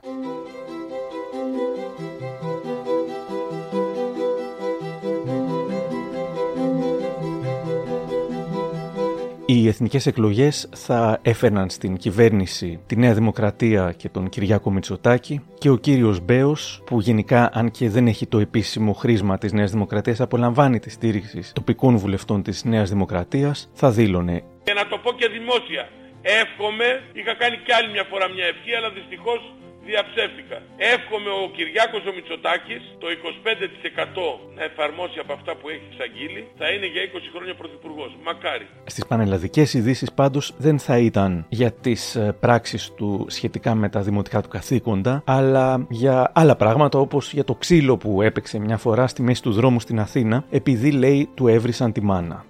[9.54, 15.68] Οι εθνικές εκλογές θα έφερναν στην κυβέρνηση τη Νέα Δημοκρατία και τον Κυριάκο Μητσοτάκη και
[15.68, 20.20] ο κύριος Μπέος, που γενικά, αν και δεν έχει το επίσημο χρήσμα της Νέας Δημοκρατίας,
[20.20, 24.42] απολαμβάνει τη στήριξη τοπικών βουλευτών της Νέας Δημοκρατίας, θα δήλωνε.
[24.62, 25.88] Και να το πω και δημόσια.
[26.22, 29.40] Εύχομαι, είχα κάνει κι άλλη μια φορά μια ευχή, αλλά δυστυχώς
[29.88, 30.58] διαψεύτηκα.
[30.94, 36.66] Εύχομαι ο Κυριάκος ο Μητσοτάκης το 25% να εφαρμόσει από αυτά που έχει εξαγγείλει θα
[36.72, 38.10] είναι για 20 χρόνια πρωθυπουργός.
[38.28, 38.66] Μακάρι.
[38.86, 44.00] Στις πανελλαδικές ειδήσεις πάντως δεν θα ήταν για τις ε, πράξεις του σχετικά με τα
[44.00, 49.06] δημοτικά του καθήκοντα αλλά για άλλα πράγματα όπως για το ξύλο που έπαιξε μια φορά
[49.06, 52.44] στη μέση του δρόμου στην Αθήνα επειδή λέει του έβρισαν τη μάνα.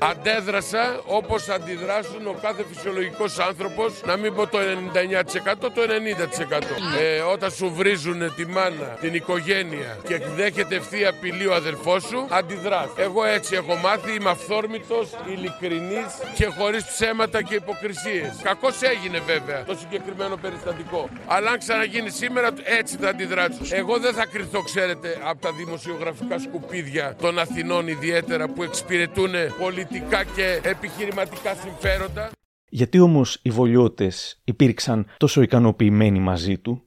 [0.00, 6.76] Αντέδρασα όπως αντιδράσουν ο κάθε φυσιολογικός άνθρωπος, να μην πω το 99%, το 90%.
[7.00, 12.26] Ε, όταν σου βρίζουν τη μάνα, την οικογένεια και δέχεται ευθεία απειλή ο αδελφός σου,
[12.30, 12.88] αντιδράς.
[12.96, 18.40] Εγώ έτσι έχω μάθει, είμαι αυθόρμητος, ειλικρινής και χωρίς ψέματα και υποκρισίες.
[18.42, 21.08] Κακώς έγινε βέβαια το συγκεκριμένο περιστατικό.
[21.26, 23.60] Αλλά αν ξαναγίνει σήμερα, έτσι θα αντιδράσω.
[23.70, 25.52] Εγώ δεν θα κρυθώ, ξέρετε, από τα
[25.92, 32.30] δημοσιογραφικά σκουπίδια των Αθηνών ιδιαίτερα που εξυπηρετούν πολιτικά και επιχειρηματικά συμφέροντα.
[32.68, 36.82] Γιατί όμως οι βολιώτες υπήρξαν τόσο ικανοποιημένοι μαζί του,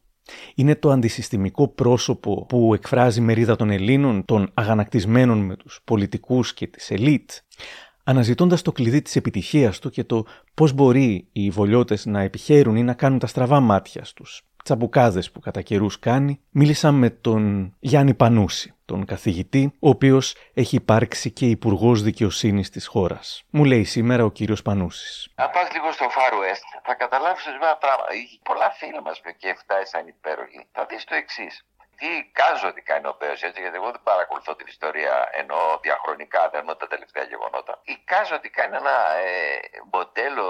[0.56, 6.68] είναι το αντισυστημικό πρόσωπο που εκφράζει μερίδα των Ελλήνων, των αγανακτισμένων με τους πολιτικούς και
[6.68, 7.32] τις ελίτ,
[8.04, 12.84] αναζητώντας το κλειδί της επιτυχίας του και το πώς μπορεί οι βολιώτες να επιχαίρουν ή
[12.84, 18.14] να κάνουν τα στραβά μάτια στους τσαμπουκάδες που κατά καιρούς κάνει, μίλησα με τον Γιάννη
[18.14, 23.44] Πανούση, τον καθηγητή, ο οποίος έχει υπάρξει και υπουργός δικαιοσύνης της χώρας.
[23.50, 25.30] Μου λέει σήμερα ο κύριος Πανούσης.
[25.36, 28.12] Αν πας λίγο στο Far West, θα καταλάβεις ορισμένα πράγματα.
[28.44, 30.62] Πολλά φίλα μας και φτάσαν υπέροχοι.
[30.72, 31.54] Θα δεις το εξής.
[32.00, 36.42] Τι κάζω ότι κάνει ο Μπέος έτσι, γιατί εγώ δεν παρακολουθώ την ιστορία ενώ διαχρονικά,
[36.52, 37.74] δεν εννοώ τα τελευταία γεγονότα.
[37.84, 39.32] Εικάζω ότι κάνει ένα ε,
[39.94, 40.48] μοντέλο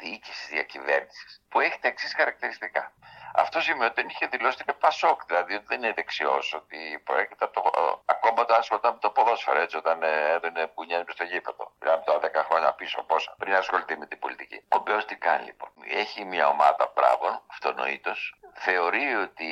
[0.00, 2.92] διοίκησης διακυβέρνησης που έχει τα εξής χαρακτηριστικά.
[3.34, 7.02] Αυτό σημαίνει ότι δεν είχε δηλώσει ότι είναι Πασόκ, δηλαδή ότι δεν είναι δεξιός, ότι
[7.04, 7.62] προέρχεται από το.
[8.04, 11.72] Ακόμα όταν ασχολούνταν με το ποδόσφαιρο, έτσι, όταν ε, έδινε πουνιά στο γήπεδο.
[11.78, 14.64] Πριν τώρα 10 χρόνια πίσω, πόσα, πριν ασχοληθεί με την πολιτική.
[14.68, 19.50] Ο Μπέος τι κάνει λοιπόν; Έχει μια ομάδα μπράβων, αυτονοήτως, θεωρεί ότι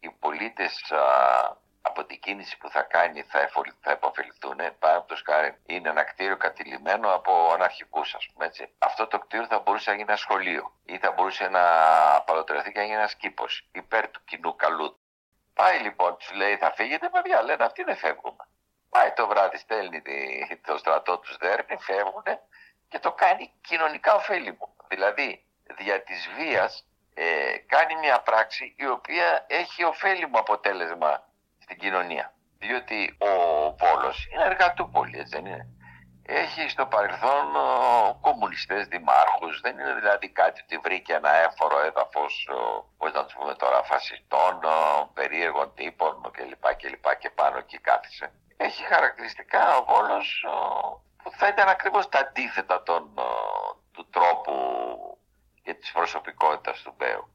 [0.00, 0.92] οι πολίτες
[1.86, 4.56] από την κίνηση που θα κάνει θα, θα υποφεληθούν.
[4.78, 8.74] Παραδείγματο χάρη είναι ένα κτίριο κατηλημένο από αναρχικούς, ας πούμε έτσι.
[8.78, 11.64] Αυτό το κτίριο θα μπορούσε να γίνει ένα σχολείο ή θα μπορούσε να
[12.14, 14.98] απαλωτριωθεί και να γίνει ένας κήπος υπέρ του κοινού καλού.
[15.54, 18.36] Πάει λοιπόν, τους λέει θα φύγετε, παιδιά λένε αυτοί δεν φεύγουν.
[18.90, 20.02] Πάει το βράδυ, στέλνει
[20.66, 22.24] το στρατό τους, δέρνει, φεύγουν
[22.88, 24.76] και το κάνει κοινωνικά ωφέλιμο.
[24.88, 25.44] Δηλαδή,
[25.78, 31.33] δια της βίας ε, κάνει μια πράξη η οποία έχει ωφέλιμο αποτέλεσμα στην
[31.84, 32.26] κοινωνία.
[32.58, 33.32] Διότι ο
[33.80, 35.66] Βόλος είναι εργατούπολη, έτσι δεν είναι.
[36.26, 37.46] Έχει στο παρελθόν
[38.20, 42.32] κομμουνιστές δημάρχους, δεν είναι δηλαδή κάτι ότι βρήκε ένα έφορο έδαφος,
[42.98, 44.54] πώς να τους πούμε τώρα, φασιστών,
[45.14, 46.66] περίεργων τύπων κλπ.
[46.80, 47.06] κλπ.
[47.18, 48.32] και πάνω εκεί κάθισε.
[48.56, 50.46] Έχει χαρακτηριστικά ο Βόλος
[51.22, 53.02] που θα ήταν ακριβώς τα αντίθετα των,
[53.92, 54.54] του τρόπου
[55.62, 57.33] και της προσωπικότητας του Μπέου.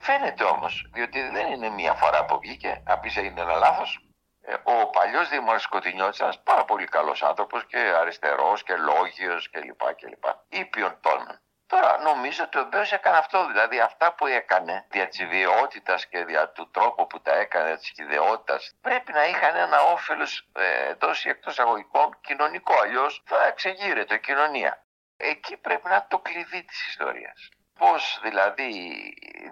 [0.00, 3.98] Φαίνεται όμως, διότι δεν είναι μία φορά που βγήκε, να πεις έγινε ένα λάθος.
[4.42, 9.94] Ε, ο παλιός Δήμαρχος Κωτινιώτης ήταν πάρα πολύ καλός άνθρωπος και αριστερός και λόγιος κλπ.
[9.94, 10.24] κλπ.
[10.48, 11.40] Ήπιον τόνων.
[11.66, 16.24] Τώρα νομίζω ότι ο Μπέος έκανε αυτό, δηλαδή αυτά που έκανε δια της ιδιαιότητας και
[16.24, 21.24] δια του τρόπου που τα έκανε, της ιδεότητας, πρέπει να είχαν ένα όφελος ε, εντός
[21.24, 24.84] ή εκτός αγωγικών κοινωνικό, αλλιώς θα εξεγείρεται η κοινωνία.
[25.16, 27.48] Εκεί πρέπει να είναι το κλειδί της ιστορίας.
[27.84, 28.70] Πώς δηλαδή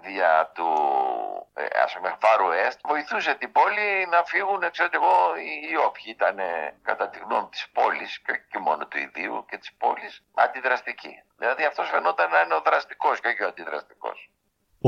[0.07, 0.69] δια του
[1.61, 5.15] ε, ας πούμε Φάρου Εστ βοηθούσε την πόλη να φύγουν ξέρω εγώ
[5.71, 6.37] οι όποιοι ήταν
[6.89, 10.13] κατά τη γνώμη της πόλης και όχι μόνο του ιδίου και της πόλης
[10.45, 11.13] αντιδραστικοί.
[11.39, 14.17] Δηλαδή αυτός φαινόταν να είναι ο δραστικός και όχι ο αντιδραστικός.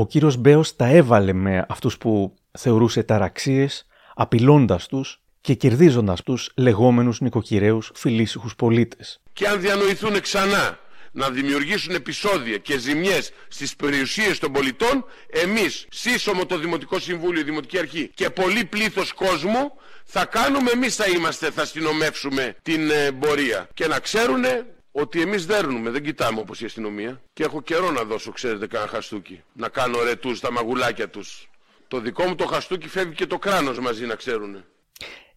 [0.00, 6.52] Ο κύριος Μπέος τα έβαλε με αυτούς που θεωρούσε ταραξίες, απειλώντας τους και κερδίζοντας τους
[6.56, 9.20] λεγόμενους νοικοκυρέους φιλήσυχους πολίτες.
[9.32, 10.78] Και αν διανοηθούν ξανά
[11.12, 17.44] να δημιουργήσουν επεισόδια και ζημιές στις περιουσίες των πολιτών, εμείς, σύσσωμο το Δημοτικό Συμβούλιο, η
[17.44, 19.72] Δημοτική Αρχή και πολύ πλήθος κόσμου,
[20.04, 23.68] θα κάνουμε, εμείς θα είμαστε, θα αστυνομεύσουμε την ε, πορεία.
[23.74, 24.44] Και να ξέρουν
[24.92, 27.22] ότι εμείς δέρνουμε, δεν κοιτάμε όπως η αστυνομία.
[27.32, 29.42] Και έχω καιρό να δώσω, ξέρετε, κανένα χαστούκι.
[29.52, 31.48] Να κάνω ρετούς στα μαγουλάκια τους.
[31.88, 34.64] Το δικό μου το χαστούκι φεύγει και το κράνος μαζί, να ξέρουν.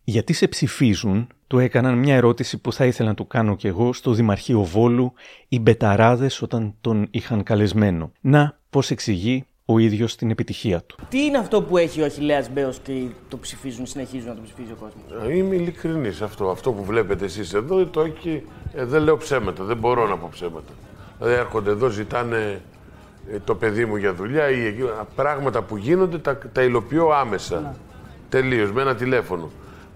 [0.07, 3.93] Γιατί σε ψηφίζουν, του έκαναν μια ερώτηση που θα ήθελα να του κάνω κι εγώ
[3.93, 5.13] στο Δημαρχείο Βόλου
[5.47, 8.11] οι μπεταράδες όταν τον είχαν καλεσμένο.
[8.21, 10.95] Να, πώς εξηγεί ο ίδιος την επιτυχία του.
[11.09, 14.71] Τι είναι αυτό που έχει ο Αχιλέας Μπέος και το ψηφίζουν, συνεχίζουν να το ψηφίζει
[14.71, 16.49] ο κόσμος; Ε, είμαι ειλικρινής αυτό.
[16.49, 18.43] Αυτό που βλέπετε εσείς εδώ το έχει...
[18.73, 20.71] Ε, δεν λέω ψέματα, δεν μπορώ να πω ψέματα.
[21.17, 22.61] Δηλαδή έρχονται εδώ, ζητάνε
[23.31, 24.75] ε, το παιδί μου για δουλειά ή
[25.15, 27.59] πράγματα που γίνονται τα, τα υλοποιώ άμεσα.
[27.59, 27.73] Ναι.
[28.29, 29.49] Τελείως, με ένα τηλέφωνο.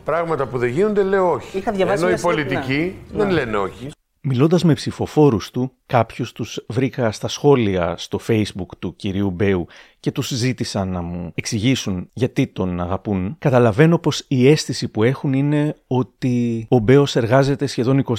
[0.03, 1.57] Πράγματα που δεν γίνονται λέω όχι.
[1.57, 3.33] Είχα διαβάσει Ενώ οι πολιτικοί δεν ναι.
[3.33, 3.89] λένε όχι.
[4.21, 9.67] Μιλώντας με ψηφοφόρους του, κάποιους τους βρήκα στα σχόλια στο facebook του κυρίου Μπέου
[9.99, 13.35] και τους ζήτησαν να μου εξηγήσουν γιατί τον αγαπούν.
[13.39, 18.13] Καταλαβαίνω πως η αίσθηση που έχουν είναι ότι ο Μπέος εργάζεται σχεδόν 24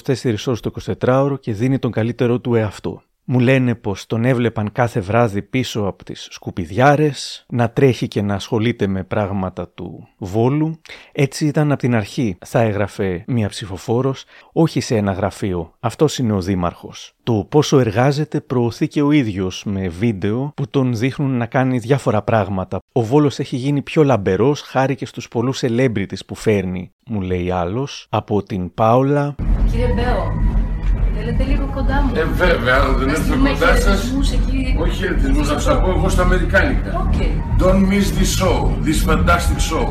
[0.47, 3.03] ώρες το 24ωρο και δίνει τον καλύτερό του εαυτό.
[3.33, 8.35] Μου λένε πως τον έβλεπαν κάθε βράδυ πίσω από τις σκουπιδιάρες, να τρέχει και να
[8.35, 10.81] ασχολείται με πράγματα του Βόλου.
[11.13, 15.73] Έτσι ήταν από την αρχή, θα έγραφε μία ψηφοφόρος, όχι σε ένα γραφείο.
[15.81, 17.15] Αυτός είναι ο δήμαρχος.
[17.23, 22.23] Το πόσο εργάζεται προωθεί και ο ίδιος με βίντεο που τον δείχνουν να κάνει διάφορα
[22.23, 22.79] πράγματα.
[22.93, 27.51] Ο Βόλος έχει γίνει πιο λαμπερός χάρη και στους πολλούς celebrities που φέρνει, μου λέει
[27.51, 29.35] άλλος, από την Πάολα.
[29.71, 30.33] Κύριε Μπέο,
[31.37, 32.13] Θέλετε λίγο κοντά μου.
[32.15, 34.13] Ε, βέβαια, αν δεν έρθω κοντά σας.
[34.81, 37.11] Όχι χαιρετισμού, θα του πω εγώ στα Αμερικάνικα.
[37.11, 37.63] Okay.
[37.63, 39.87] Don't miss this show, this fantastic show.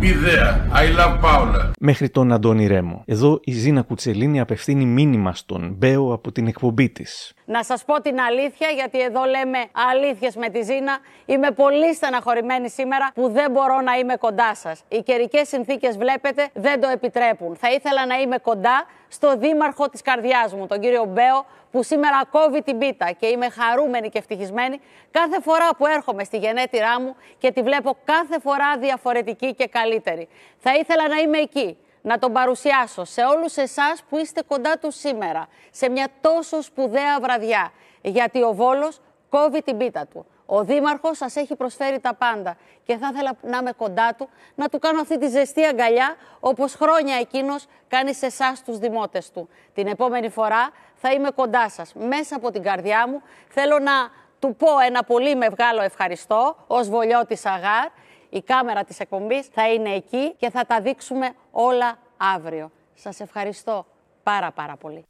[0.00, 0.50] Be there.
[0.72, 1.70] I love Paula.
[1.80, 3.02] Μέχρι τον Αντώνη Ρέμο.
[3.06, 7.32] Εδώ η Ζήνα Κουτσελίνη απευθύνει μήνυμα στον Μπέο από την εκπομπή της.
[7.52, 9.58] Να σας πω την αλήθεια, γιατί εδώ λέμε
[9.90, 10.98] αλήθειες με τη Ζήνα.
[11.26, 14.82] Είμαι πολύ στεναχωρημένη σήμερα που δεν μπορώ να είμαι κοντά σας.
[14.88, 17.56] Οι καιρικές συνθήκες, βλέπετε, δεν το επιτρέπουν.
[17.56, 22.22] Θα ήθελα να είμαι κοντά στο δήμαρχο της καρδιάς μου, τον κύριο Μπέο, που σήμερα
[22.30, 27.16] κόβει την πίτα και είμαι χαρούμενη και ευτυχισμένη κάθε φορά που έρχομαι στη γενέτειρά μου
[27.38, 30.28] και τη βλέπω κάθε φορά διαφορετική και καλύτερη.
[30.58, 34.90] Θα ήθελα να είμαι εκεί, να τον παρουσιάσω σε όλους εσάς που είστε κοντά του
[34.90, 40.26] σήμερα, σε μια τόσο σπουδαία βραδιά, γιατί ο Βόλος κόβει την πίτα του.
[40.46, 44.68] Ο Δήμαρχος σας έχει προσφέρει τα πάντα και θα ήθελα να είμαι κοντά του, να
[44.68, 49.48] του κάνω αυτή τη ζεστή αγκαλιά, όπως χρόνια εκείνος κάνει σε εσάς τους δημότες του.
[49.74, 53.22] Την επόμενη φορά θα είμαι κοντά σας, μέσα από την καρδιά μου.
[53.48, 53.92] Θέλω να
[54.38, 57.86] του πω ένα πολύ μεγάλο ευχαριστώ ως Βολιώτης Αγάρ.
[58.30, 62.70] Η κάμερα της εκπομπής θα είναι εκεί και θα τα δείξουμε όλα αύριο.
[62.94, 63.86] Σας ευχαριστώ
[64.22, 65.04] πάρα πάρα πολύ.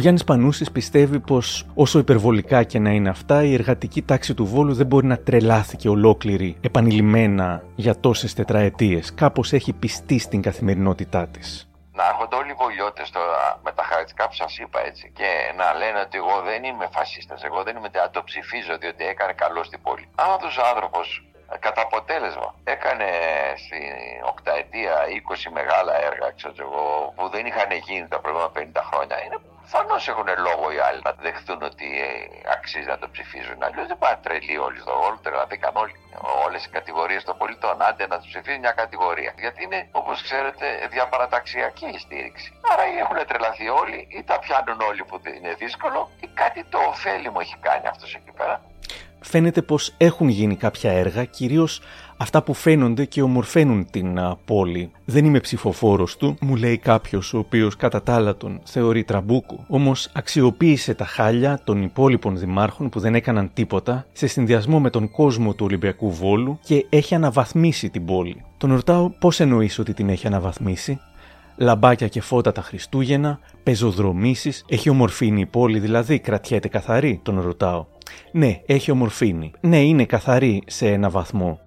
[0.00, 4.46] Ο Γιάννης Πανούσης πιστεύει πως όσο υπερβολικά και να είναι αυτά, η εργατική τάξη του
[4.46, 9.14] Βόλου δεν μπορεί να τρελάθηκε ολόκληρη επανειλημμένα για τόσες τετραετίες.
[9.14, 11.68] Κάπως έχει πιστεί στην καθημερινότητά της.
[11.92, 15.66] Να έρχονται όλοι οι βολιώτε τώρα με τα χαρακτηριστικά που σας είπα έτσι και να
[15.80, 17.90] λένε ότι εγώ δεν είμαι φασίστας, εγώ δεν είμαι.
[18.04, 20.06] Αν το ψηφίζω διότι έκανε καλό στην πόλη.
[20.22, 21.06] Αν αυτός ο άνθρωπος
[21.66, 23.08] κατά αποτέλεσμα έκανε
[23.64, 23.92] στην
[24.32, 24.94] οκταετία
[25.48, 26.84] 20 μεγάλα έργα ξέρω εγώ,
[27.16, 29.38] που δεν είχαν γίνει τα προηγούμενα 50 χρόνια, είναι
[29.70, 32.10] Προφανώς έχουν λόγο οι άλλοι να δεχτούν ότι ε,
[32.56, 33.58] αξίζει να το ψηφίζουν.
[33.66, 35.94] Αλλιώς δεν πάνε τρελοί όλοι στο γόλο, τρελαθήκαν όλοι.
[36.46, 37.74] Όλες οι κατηγορίες των πολιτών.
[37.88, 39.32] Άντε να τους ψηφίζει μια κατηγορία.
[39.44, 42.48] Γιατί είναι, όπως ξέρετε, διαπαραταξιακή η στήριξη.
[42.72, 46.78] Άρα ή έχουν τρελαθεί όλοι, ή τα πιάνουν όλοι που είναι δύσκολο, ή κάτι το
[46.90, 48.56] ωφέλιμο έχει κάνει αυτός εκεί πέρα.
[49.30, 51.72] φαίνεται πως έχουν γίνει κάποια έργα, κυρίως
[52.20, 54.90] αυτά που φαίνονται και ομορφαίνουν την α, πόλη.
[55.04, 59.64] Δεν είμαι ψηφοφόρος του, μου λέει κάποιος ο οποίος κατά τα άλλα τον θεωρεί τραμπούκο.
[59.68, 65.10] Όμως αξιοποίησε τα χάλια των υπόλοιπων δημάρχων που δεν έκαναν τίποτα σε συνδυασμό με τον
[65.10, 68.44] κόσμο του Ολυμπιακού Βόλου και έχει αναβαθμίσει την πόλη.
[68.56, 70.98] Τον ρωτάω πώς εννοείς ότι την έχει αναβαθμίσει;
[71.56, 77.86] Λαμπάκια και φώτα τα Χριστούγεννα, πεζοδρομήσεις, έχει ομορφύνει η πόλη δηλαδή, κρατιέται καθαρή, τον ρωτάω.
[78.32, 79.50] Ναι, έχει ομορφήνει.
[79.60, 81.60] Ναι, είναι καθαρή σε ένα βαθμό.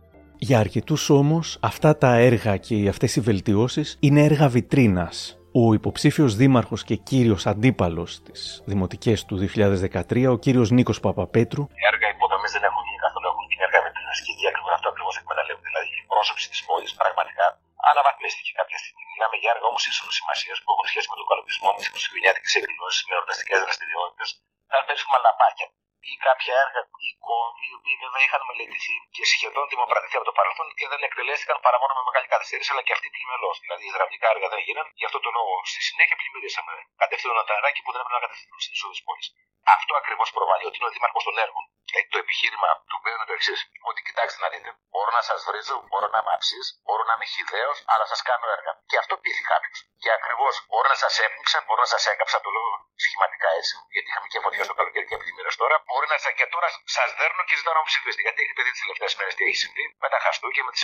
[0.48, 5.18] Για αρκετούς όμως, αυτά τα έργα και αυτές οι βελτιώσεις είναι έργα βιτρίνας.
[5.62, 8.34] Ο υποψήφιος δήμαρχος και κύριος αντίπαλος στι
[8.72, 13.44] δημοτικές του 2013, ο κύριος Νίκος Παπαπέτρου, Οι έργα υποδομής δεν έχουν γίνει καθόλου, έχουν
[13.50, 15.64] γίνει έργα βιτρίνας και εκεί ακριβώ αυτό ακριβώς εκμεταλλεύουν.
[15.70, 17.46] Δηλαδή η πρόσωψη της πόλης πραγματικά
[17.90, 19.04] αναβαθμίστηκε κάποια στιγμή.
[19.14, 22.50] Μιλάμε για έργα όμως ίσονος σημασίας που έχουν σχέση με τον καλοπισμό, με τι χριστουγεννιάτικε
[22.60, 24.30] εκδηλώσει, με εορταστικές δραστηριότητες.
[24.72, 25.68] Θα πέσουμε λαπάκια
[26.12, 30.68] ή κάποια έργα εικόν, οι οποίοι βέβαια είχαν μελετηθεί και σχεδόν δημοπρατηθεί από το παρελθόν
[30.80, 33.56] και δεν εκτελέστηκαν παρά μόνο με μεγάλη καθυστέρηση, αλλά και αυτή πλημελώς.
[33.64, 36.74] Δηλαδή, υδραυλικά έργα δεν έγιναν, γι' αυτό το λόγο στη συνέχεια πλημμυρίσαμε.
[37.04, 39.28] Κατευθύνονταν τα νερά που δεν έπρεπε να κατευθυνθούν στην είσοδο τη πόλης.
[39.76, 41.64] Αυτό ακριβώς προβάλλει ότι είναι ο δήμαρχος των έργων.
[41.88, 45.40] Δηλαδή, το επιχείρημα του Μπέου είναι το εξής: Ότι κοιτάξτε να δείτε, μπορώ να σας
[45.48, 48.72] βρίζω, μπορώ να είμαι αψή, μπορώ να είμαι χιδαίο, αλλά σας κάνω έργα.
[48.90, 49.80] Και αυτό πείθει κάποιος.
[50.04, 52.68] Και ακριβώς μπορώ να σας έπνιξα, μπορώ να σας έκαψα, το λέω
[53.06, 55.76] σχηματικά έτσι, γιατί είχαμε και φωτιά στο καλοκαίρι και πλημμύρες τώρα.
[55.90, 56.68] Μπορεί να σας και τώρα
[56.98, 58.22] σας δέρνω και ζητάω να μου ψηφίσετε.
[58.28, 60.82] Γιατί έχετε δει τις τελευταίες μέρες τι έχει συμβεί με τα χαστούκια, με τις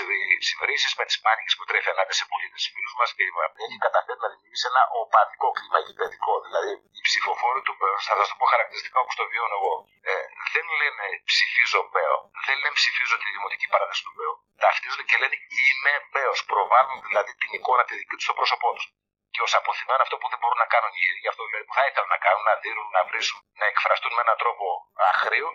[0.50, 3.24] συμφερήσει, με τις πάνικες που τρέφει ανάμεσα σε πολίτες φίλους μας και
[3.66, 6.34] έχει καταφέρει να δημιουργήσει ένα οπαδικό κλίμα γηπεδικό.
[6.48, 9.74] Δηλαδή, οι ψηφοφόροι του Μπέο, θα σας το πω χαρακτηριστικά όπως το βιώνω εγώ,
[10.10, 10.14] ε,
[10.54, 14.34] δεν λένε ψηφίζω Μπέο, δεν λένε ψηφίζω τη δημοτική παράταξη του Μπέο.
[14.63, 16.34] Ταυτίζονται και λένε είμαι Μπέο.
[16.52, 18.86] Προβάλλουν δηλαδή την εικόνα τη δική τους στο πρόσωπό τους.
[19.34, 21.84] Και ως αποθυμάνε αυτό που δεν μπορούν να κάνουν οι ίδιοι, αυτό δηλαδή που θα
[21.88, 24.65] ήθελαν να κάνουν, να δίνουν, να βρίσουν, να εκφραστούν με έναν τρόπο
[25.10, 25.47] αχρίο,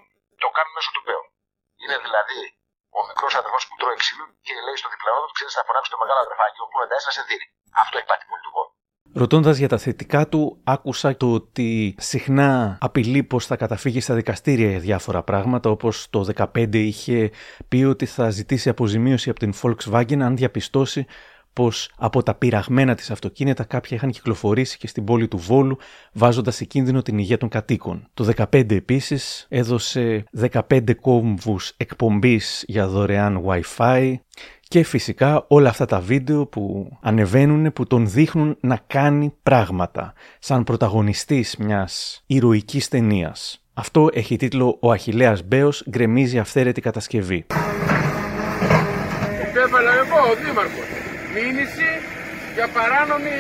[0.43, 1.23] το κάνουν μέσω του ΠΕΟ.
[1.83, 2.41] Είναι δηλαδή
[2.99, 5.99] ο μικρός αδερφό που τρώει ξύλο και λέει στο διπλανό του: Ξέρεις, θα φωνάξει το
[6.03, 7.47] μεγάλο αδερφάκι, όπου εντάσσει να σε δίνει.
[7.83, 8.74] Αυτό έχει πατή πολύ του κόσμου.
[9.17, 14.69] Ρωτώντας για τα θετικά του, άκουσα το ότι συχνά απειλεί πως θα καταφύγει στα δικαστήρια
[14.69, 17.31] για διάφορα πράγματα, όπως το 2015 είχε
[17.69, 21.07] πει ότι θα ζητήσει αποζημίωση από την Volkswagen αν διαπιστώσει
[21.53, 25.79] πως από τα πειραγμένα της αυτοκίνητα κάποια είχαν κυκλοφορήσει και στην πόλη του Βόλου,
[26.13, 28.09] βάζοντας σε κίνδυνο την υγεία των κατοίκων.
[28.15, 34.15] Το 2015 επίσης έδωσε 15 κόμβους εκπομπής για δωρεάν Wi-Fi.
[34.75, 36.65] Και φυσικά όλα αυτά τα βίντεο που
[37.03, 43.63] ανεβαίνουν που τον δείχνουν να κάνει πράγματα σαν πρωταγωνιστής μιας ηρωικής ταινίας.
[43.75, 47.47] Αυτό έχει τίτλο «Ο Αχιλέας Μπέος γκρεμίζει αυθαίρετη κατασκευή».
[49.49, 50.89] Υπέβαλα εγώ ο Δήμαρχος
[51.35, 51.91] μήνυση
[52.55, 53.37] για παράνομη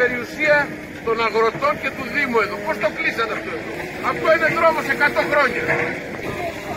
[0.00, 0.56] περιουσία
[1.04, 2.56] των αγροτών και του Δήμου εδώ.
[2.66, 3.72] Πώς το κλείσατε αυτό εδώ;
[4.10, 5.62] Αυτό είναι δρόμος 100 χρόνια.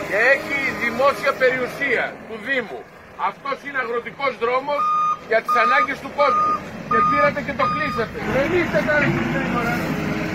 [0.08, 2.80] Και έχει δημόσια περιουσία του Δήμου.
[3.16, 4.82] Αυτός είναι αγροτικός δρόμος
[5.30, 6.52] για τις ανάγκες του κόσμου.
[6.90, 8.18] Και πήρατε και το κλείσατε.
[8.34, 9.08] Δεν είστε καλή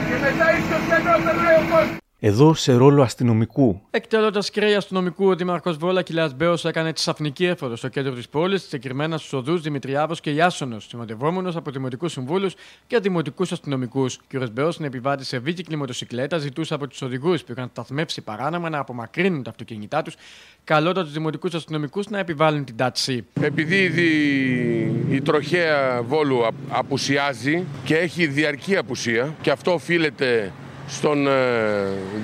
[0.07, 2.08] Και μετά είστε ο περνάει ο κόσμος.
[2.21, 3.81] Εδώ σε ρόλο αστυνομικού.
[3.91, 8.29] Εκτελώντας κρέα αστυνομικού, ο Δήμαρχο Βόλα Κιλά Μπέος έκανε τη σαφνική έφοδο στο κέντρο της
[8.29, 12.55] πόλης, συγκεκριμένα στους οδούς Δημητριάδος και Ιάσονος, συμμετευόμενος από δημοτικούς συμβούλους
[12.87, 14.15] και δημοτικούς αστυνομικούς.
[14.15, 14.49] Ο κ.
[14.51, 18.79] Μπέος, στην επιβάτη σε βίκυκλη μοτοσυκλέτα, ζητούσε από τους οδηγούς που είχαν σταθμεύσει παράνομα να
[18.79, 20.15] απομακρύνουν τα αυτοκίνητά τους,
[20.63, 23.25] καλώντα τους δημοτικούς αστυνομικούς να επιβάλλουν την τάξη.
[23.41, 30.51] Επειδή η, η τροχέα Βόλου απουσιάζει και έχει διαρκή απουσία και αυτό οφείλεται
[30.89, 31.31] στον ε,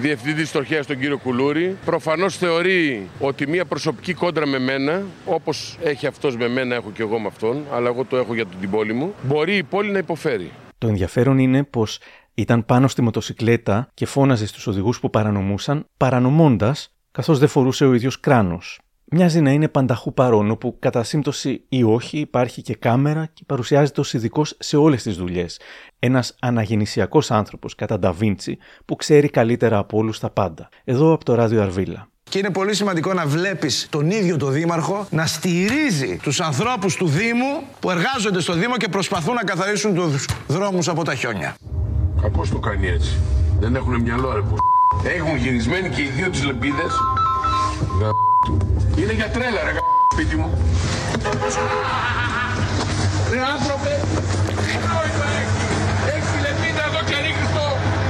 [0.01, 1.77] διευθυντή της Τροχέας, τον κύριο Κουλούρη.
[1.85, 7.01] Προφανώς θεωρεί ότι μια προσωπική κόντρα με μένα, όπως έχει αυτός με μένα, έχω και
[7.01, 9.97] εγώ με αυτόν, αλλά εγώ το έχω για την πόλη μου, μπορεί η πόλη να
[9.97, 10.51] υποφέρει.
[10.77, 11.99] Το ενδιαφέρον είναι πως
[12.33, 17.93] ήταν πάνω στη μοτοσυκλέτα και φώναζε στους οδηγούς που παρανομούσαν, παρανομώντας, καθώς δεν φορούσε ο
[17.93, 18.79] ίδιος κράνος.
[19.11, 23.99] Μοιάζει να είναι πανταχού παρόν, όπου κατά σύμπτωση ή όχι υπάρχει και κάμερα και παρουσιάζεται
[24.01, 25.59] ως ειδικός σε όλες τις δουλειές.
[25.99, 30.69] Ένας αναγεννησιακός άνθρωπος, κατά Νταβίντσι, που ξέρει καλύτερα από όλους τα πάντα.
[30.83, 32.07] Εδώ από το ράδιο Αρβίλα.
[32.29, 37.07] Και είναι πολύ σημαντικό να βλέπεις τον ίδιο τον Δήμαρχο να στηρίζει τους ανθρώπους του
[37.07, 41.55] Δήμου που εργάζονται στο Δήμο και προσπαθούν να καθαρίσουν τους δρόμους από τα χιόνια.
[42.21, 43.19] Κακώ το κάνει έτσι.
[43.59, 44.55] Δεν έχουν μυαλό, ρε που.
[45.17, 46.83] Έχουν γυρισμένοι και οι δύο τις λεπίδε.
[48.97, 49.71] Είναι για τρέλα ρε
[50.13, 50.49] σπίτι μου.
[53.31, 53.91] Ρε άνθρωπε,
[54.47, 55.61] τι νόημα έχει.
[56.15, 57.65] Έχει λεπίδα εδώ και ρίχνεις το,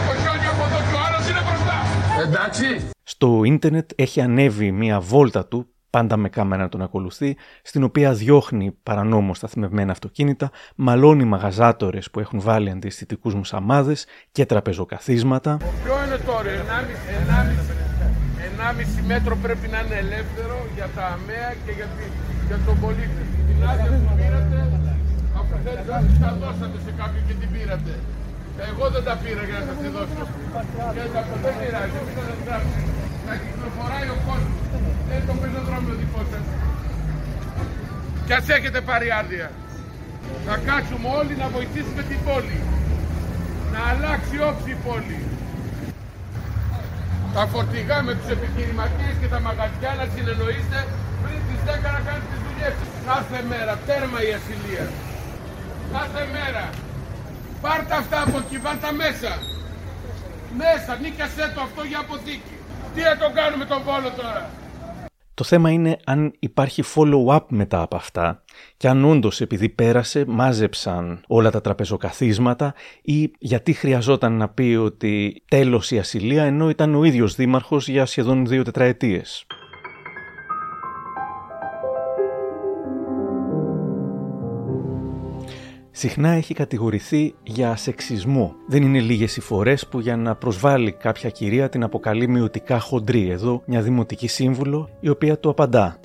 [0.07, 1.77] το χιόνι από εδώ και ο άλλος είναι μπροστά.
[2.25, 2.89] Εντάξει.
[3.03, 8.13] Στο ίντερνετ έχει ανέβει μια βόλτα του πάντα με κάμερα να τον ακολουθεί, στην οποία
[8.13, 15.57] διώχνει παρανόμως σταθμευμένα αυτοκίνητα, μαλώνει μαγαζάτορες που έχουν βάλει αντιστοιχικού μουσαμάδες και τραπεζοκαθίσματα.
[15.83, 17.84] Ποιο είναι τώρα, 1,5 1,5
[19.11, 22.05] μέτρο πρέπει να είναι ελεύθερο για τα αμαία και για, τη,
[22.49, 23.23] για τον πολίτη.
[23.49, 24.57] Την άδεια που πήρατε,
[25.39, 27.93] αφού θέλετε να τα δώσατε σε κάποιον και την πήρατε.
[28.69, 30.23] Εγώ δεν τα πήρα για να σας τη δώσω.
[30.95, 32.79] Και τα δεν πειράζει, μην τα γράψει.
[33.27, 34.63] Να κυκλοφοράει ο κόσμος.
[35.09, 36.43] Δεν το πεζοδρόμιο δικό σας.
[38.25, 39.47] Κι ας έχετε πάρει άδεια.
[40.47, 42.59] Θα κάτσουμε όλοι να βοηθήσουμε την πόλη.
[43.73, 45.19] Να αλλάξει όψη η πόλη.
[47.35, 50.79] Τα φορτηγά με τους επιχειρηματίες και τα μαγαζιά να συνεννοείστε
[51.23, 52.75] πριν τις 10 να κάνετε τις δουλειές.
[53.09, 54.85] Κάθε μέρα, τέρμα η ασυλία.
[55.95, 56.65] Κάθε μέρα.
[57.63, 59.31] Πάρτε αυτά από εκεί, βάλτε μέσα.
[60.61, 62.55] Μέσα, νίκιασέ το αυτό για αποθήκη.
[62.93, 64.43] Τι θα το κάνουμε τον Βόλο τώρα;
[65.35, 68.43] Το θέμα είναι αν υπάρχει follow-up μετά από αυτά
[68.77, 75.43] και αν όντως επειδή πέρασε μάζεψαν όλα τα τραπεζοκαθίσματα ή γιατί χρειαζόταν να πει ότι
[75.47, 79.45] τέλος η ασυλία ενώ ήταν ο ίδιος δήμαρχος για σχεδόν δύο τετραετίες.
[85.97, 88.55] Συχνά έχει κατηγορηθεί για σεξισμό.
[88.67, 93.29] Δεν είναι λίγες οι φορές που για να προσβάλλει κάποια κυρία την αποκαλεί μειωτικά χοντρή.
[93.29, 95.99] Εδώ μια δημοτική σύμβουλο η οποία του απαντά.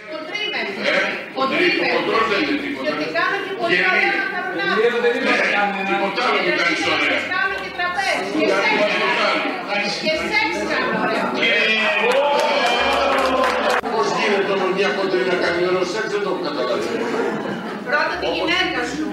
[13.97, 17.70] Πώς γίνεται όμως μια κοντρή να κάνει ωραίο σεξ, δεν το έχω καταλάβει.
[17.91, 19.07] Πρώτα τη γυναίκα σου.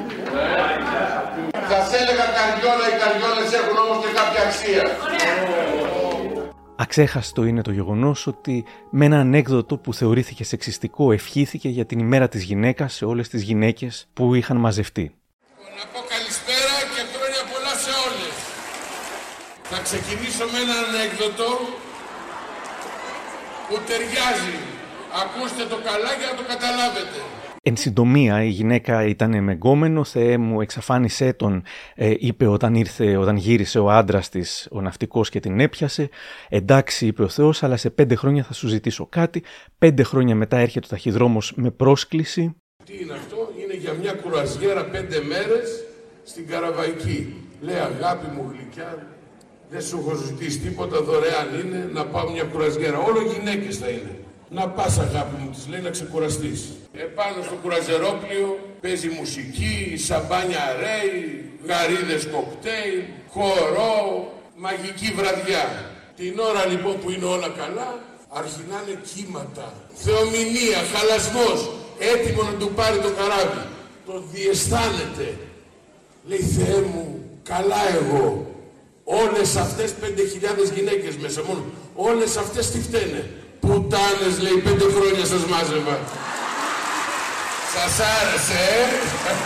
[1.70, 4.84] Θα έλεγα καριόλα, οι καριόλες έχουν όμως και κάποια αξία.
[6.76, 12.28] Αξέχαστο είναι το γεγονός ότι με ένα ανέκδοτο που θεωρήθηκε σεξιστικό ευχήθηκε για την ημέρα
[12.28, 15.16] της γυναίκας σε όλες τις γυναίκες που είχαν μαζευτεί.
[15.78, 18.36] Να πω καλησπέρα και χρόνια πολλά σε όλες.
[19.72, 21.50] Θα ξεκινήσω με ένα ανέκδοτο
[23.68, 24.58] που ταιριάζει.
[25.22, 27.20] Ακούστε το καλά για να το καταλάβετε.
[27.68, 31.64] Εν συντομία, η γυναίκα ήταν με γκόμενο, Θεέ μου εξαφάνισέ τον,
[31.96, 36.10] ε, είπε όταν ήρθε, όταν γύρισε ο άντρας της, ο ναυτικός και την έπιασε.
[36.50, 39.44] Εντάξει, είπε ο Θεός, αλλά σε πέντε χρόνια θα σου ζητήσω κάτι.
[39.78, 42.56] Πέντε χρόνια μετά έρχεται ο ταχυδρόμος με πρόσκληση.
[42.86, 45.84] Τι είναι αυτό, είναι για μια κουραζιέρα πέντε μέρες
[46.24, 47.34] στην Καραβαϊκή.
[47.62, 49.08] Λέει αγάπη μου γλυκιά,
[49.70, 52.98] δεν σου έχω ζητήσει τίποτα, δωρεάν είναι να πάω μια κουραζιέρα.
[52.98, 54.27] Όλο γυναίκες θα είναι.
[54.50, 56.62] Να πας αγάπη μου, της λέει να ξεκουραστείς.
[56.94, 65.66] Επάνω στο κουραζερόπλιο παίζει μουσική, σαμπάνια ρέι, γαρίδες κοκτέιλ, χορό, μαγική βραδιά.
[66.16, 71.60] Την ώρα λοιπόν που είναι όλα καλά, αρχινάνε κύματα, θεομηνία, χαλασμός,
[72.00, 73.64] έτοιμο να του πάρει το καράβι.
[74.06, 75.38] Το διαισθάνεται.
[76.28, 78.52] Λέει Θεέ μου, καλά εγώ.
[79.04, 81.64] Όλες αυτές πέντε χιλιάδες γυναίκες μέσα μόνο.
[81.96, 83.30] Όλες αυτές τι φταίνε.
[83.68, 85.98] Πουτάνες λέει πέντε χρόνια σας μάζευα.
[87.74, 89.38] Σας άρεσε, ε;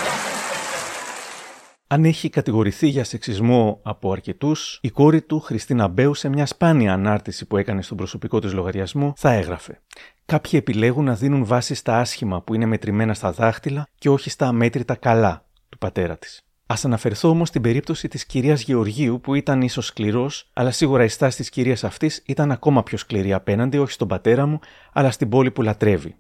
[1.88, 6.93] Αν έχει κατηγορηθεί για σεξισμό από αρκετούς, η κόρη του, Χριστίνα Μπέου, σε μια σπάνια
[6.93, 9.82] ανάρτηση που έκανε στον προσωπικό της λογαριασμό, θα έγραφε.
[10.26, 14.47] Κάποιοι επιλέγουν να δίνουν βάση στα άσχημα που είναι μετρημένα στα δάχτυλα και όχι στα
[14.47, 16.41] αμέτρητα καλά του πατέρα της.
[16.72, 21.07] Α αναφερθώ όμως στην περίπτωση της κυρίας Γεωργίου, που ήταν ίσως σκληρός, αλλά σίγουρα η
[21.07, 24.59] στάση της κυρίας αυτής ήταν ακόμα πιο σκληρή απέναντι, όχι στον πατέρα μου,
[24.93, 26.15] αλλά στην πόλη που λατρεύει.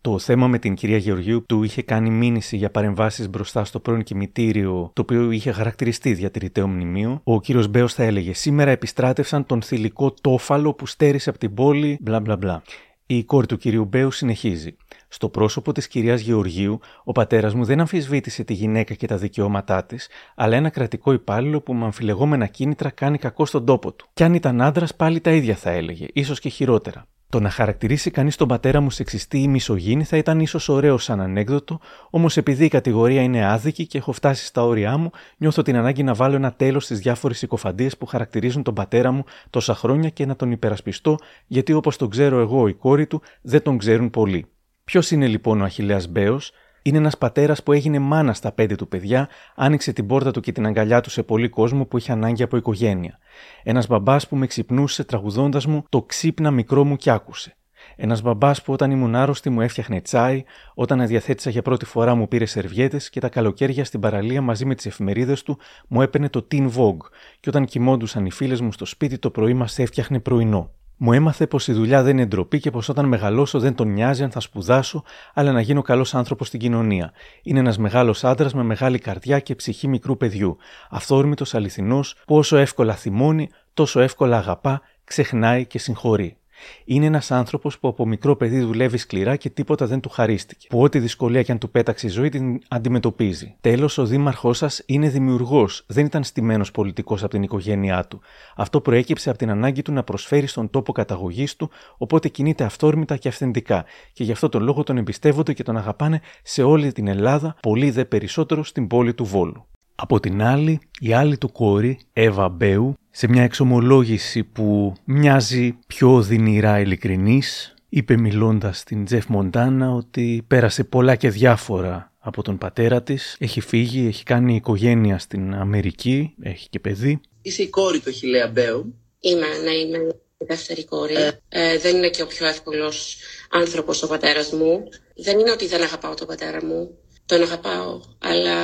[0.00, 4.02] Το θέμα με την κυρία Γεωργίου του είχε κάνει μήνυση για παρεμβάσεις μπροστά στο πρώην
[4.02, 7.20] κημητήριο, το οποίο είχε χαρακτηριστεί διατηρητέο μνημείο.
[7.24, 11.98] Ο κύριος Μπέος θα έλεγε: Σήμερα επιστράτευσαν τον θηλυκό τόφαλο που στέρισε από την πόλη,
[12.00, 12.62] μπλα μπλα μπλα.
[13.06, 14.76] Η κόρη του κυρίου Μπέου συνεχίζει.
[15.14, 19.84] Στο πρόσωπο της κυρίας Γεωργίου, ο πατέρας μου δεν αμφισβήτησε τη γυναίκα και τα δικαιώματά
[19.84, 24.08] της, αλλά ένα κρατικό υπάλληλο που με αμφιλεγόμενα κίνητρα κάνει κακό στον τόπο του.
[24.14, 27.06] Κι αν ήταν άντρας, πάλι τα ίδια θα έλεγε, ίσως και χειρότερα.
[27.28, 31.20] Το να χαρακτηρίσει κανείς τον πατέρα μου σεξιστή ή μισογίνη θα ήταν ίσως ωραίο σαν
[31.20, 35.76] ανέκδοτο, όμως επειδή η κατηγορία είναι άδικη και έχω φτάσει στα όρια μου, νιώθω την
[35.76, 40.08] ανάγκη να βάλω ένα τέλος στις διάφορες συκοφαντίες που χαρακτηρίζουν τον πατέρα μου τόσα χρόνια
[40.08, 44.10] και να τον υπερασπιστώ, γιατί όπως τον ξέρω εγώ, η κόρη του, δεν τον ξέρουν
[44.10, 44.46] πολλοί.
[44.84, 46.52] Ποιος είναι λοιπόν ο Αχηλέα Μπέος,
[46.82, 50.52] είναι ένας πατέρας που έγινε μάνα στα πέντε του παιδιά, άνοιξε την πόρτα του και
[50.52, 53.18] την αγκαλιά του σε πολύ κόσμο που είχε ανάγκη από οικογένεια.
[53.62, 57.56] Ένας μπαμπάς που με ξυπνούσε τραγουδώντας μου το ξύπνα μικρό μου κι άκουσε.
[57.96, 60.42] Ένας μπαμπάς που όταν ήμουν άρρωστη μου έφτιαχνε τσάι,
[60.74, 64.74] όταν αδιαθέτησα για πρώτη φορά μου πήρε σερβιέτες και τα καλοκαίρια στην παραλία μαζί με
[64.74, 65.58] τις εφημερίδες του
[65.88, 67.06] μου έπαιρνε το Teen Vogue,
[67.40, 70.70] και όταν κοιμόντουσαν οι φίλες μου στο σπίτι το πρωί μας έφτιαχνε πρωινό.
[71.04, 74.22] Μου έμαθε πως η δουλειά δεν είναι ντροπή και πως όταν μεγαλώσω δεν τον νοιάζει
[74.22, 75.02] αν θα σπουδάσω,
[75.34, 77.12] αλλά να γίνω καλός άνθρωπος στην κοινωνία.
[77.42, 80.56] Είναι ένας μεγάλος άντρας με μεγάλη καρδιά και ψυχή μικρού παιδιού.
[80.90, 86.36] Αυθόρμητος, αληθινός, που όσο εύκολα θυμώνει, τόσο εύκολα αγαπά, ξεχνάει και συγχωρεί.
[86.84, 90.66] Είναι ένας άνθρωπος που από μικρό παιδί δουλεύει σκληρά και τίποτα δεν του χαρίστηκε.
[90.70, 93.56] Που ό,τι δυσκολία και αν του πέταξε η ζωή την αντιμετωπίζει.
[93.60, 98.20] Τέλος, ο δήμαρχός σας είναι δημιουργός, δεν ήταν στημένος πολιτικός από την οικογένειά του.
[98.56, 103.16] Αυτό προέκυψε από την ανάγκη του να προσφέρει στον τόπο καταγωγής του, οπότε κινείται αυθόρμητα
[103.16, 103.84] και αυθεντικά.
[104.12, 107.90] Και γι' αυτό τον λόγο τον εμπιστεύονται και τον αγαπάνε σε όλη την Ελλάδα, πολύ
[107.90, 109.66] δε περισσότερο στην πόλη του Βόλου.
[110.04, 116.22] Από την άλλη, η άλλη του κόρη, Εύα Μπέου, σε μια εξομολόγηση που μοιάζει πιο
[116.22, 123.02] δυνηρά ειλικρινής, είπε μιλώντας στην Τζεφ Μοντάνα ότι πέρασε πολλά και διάφορα από τον πατέρα
[123.02, 127.20] της, έχει φύγει, έχει κάνει οικογένεια στην Αμερική, έχει και παιδί.
[127.42, 128.94] Είσαι η κόρη του Χιλέα Μπέου.
[129.20, 129.98] Είμαι, ναι, είμαι
[130.38, 131.14] η δεύτερη κόρη.
[131.48, 133.16] Ε, δεν είναι και ο πιο εύκολος
[133.50, 134.82] άνθρωπος ο πατέρας μου.
[135.24, 136.90] Δεν είναι ότι δεν αγαπάω τον πατέρα μου.
[137.26, 138.56] Τον αγαπάω, αλλά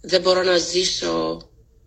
[0.00, 1.40] δεν μπορώ να ζήσω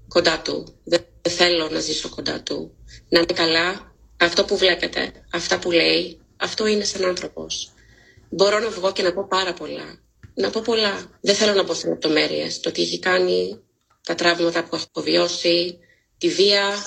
[0.08, 0.80] κοντά του.
[0.84, 2.76] Δεν θέλω να ζήσω κοντά του.
[3.10, 3.96] Να είναι καλά.
[4.18, 7.72] Αυτό που βλέπετε, αυτά που λέει, αυτό είναι σαν άνθρωπος.
[8.30, 10.00] Μπορώ να βγω και να πω πάρα πολλά.
[10.34, 11.18] Να πω πολλά.
[11.22, 12.60] Δεν θέλω να πω σε λεπτομέρειες.
[12.60, 13.60] Το τι έχει κάνει,
[14.04, 15.78] τα τραύματα που έχω βιώσει,
[16.18, 16.86] τη βία.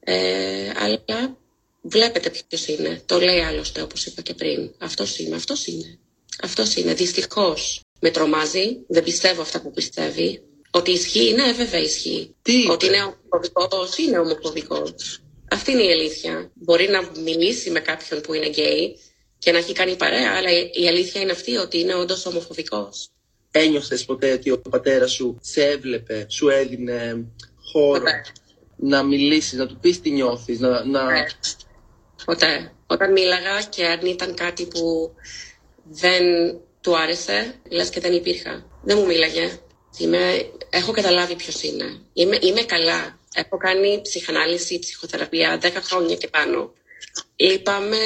[0.00, 1.38] Ε, αλλά
[1.82, 3.02] βλέπετε ποιος είναι.
[3.06, 4.74] Το λέει άλλωστε όπως είπα και πριν.
[4.78, 5.98] Αυτός είναι, αυτός είναι.
[6.42, 6.94] Αυτός είναι.
[6.94, 8.78] Δυστυχώς με τρομάζει.
[8.88, 10.42] Δεν πιστεύω αυτά που πιστεύει.
[10.76, 12.34] Ότι ισχύει, ναι, βέβαια ισχύει.
[12.42, 15.22] Τι Ότι είναι ομοφοβικός, είναι ομοφοβικός.
[15.50, 16.50] Αυτή είναι η αλήθεια.
[16.54, 18.98] Μπορεί να μιλήσει με κάποιον που είναι γκέι
[19.38, 23.10] και να έχει κάνει παρέα, αλλά η αλήθεια είναι αυτή ότι είναι όντως ομοφοβικός.
[23.50, 27.26] Ένιωθες ποτέ ότι ο πατέρας σου σε έβλεπε, σου έδινε
[27.72, 28.02] χώρο
[28.76, 30.84] να μιλήσεις, να του πεις τι νιώθεις, να.
[30.84, 31.04] να...
[31.04, 31.24] Ναι.
[32.24, 32.72] Ποτέ.
[32.86, 35.14] Όταν μίλαγα και αν ήταν κάτι που
[35.84, 36.22] δεν
[36.80, 38.66] του άρεσε, λες και δεν υπήρχα.
[38.82, 39.58] Δεν μου μίλαγε.
[39.98, 41.84] Είμαι, έχω καταλάβει ποιος είναι.
[42.12, 43.18] Είμαι, είμαι καλά.
[43.34, 46.72] Έχω κάνει ψυχανάλυση, ψυχοθεραπεία 10 χρόνια και πάνω.
[47.36, 47.96] Λυπάμαι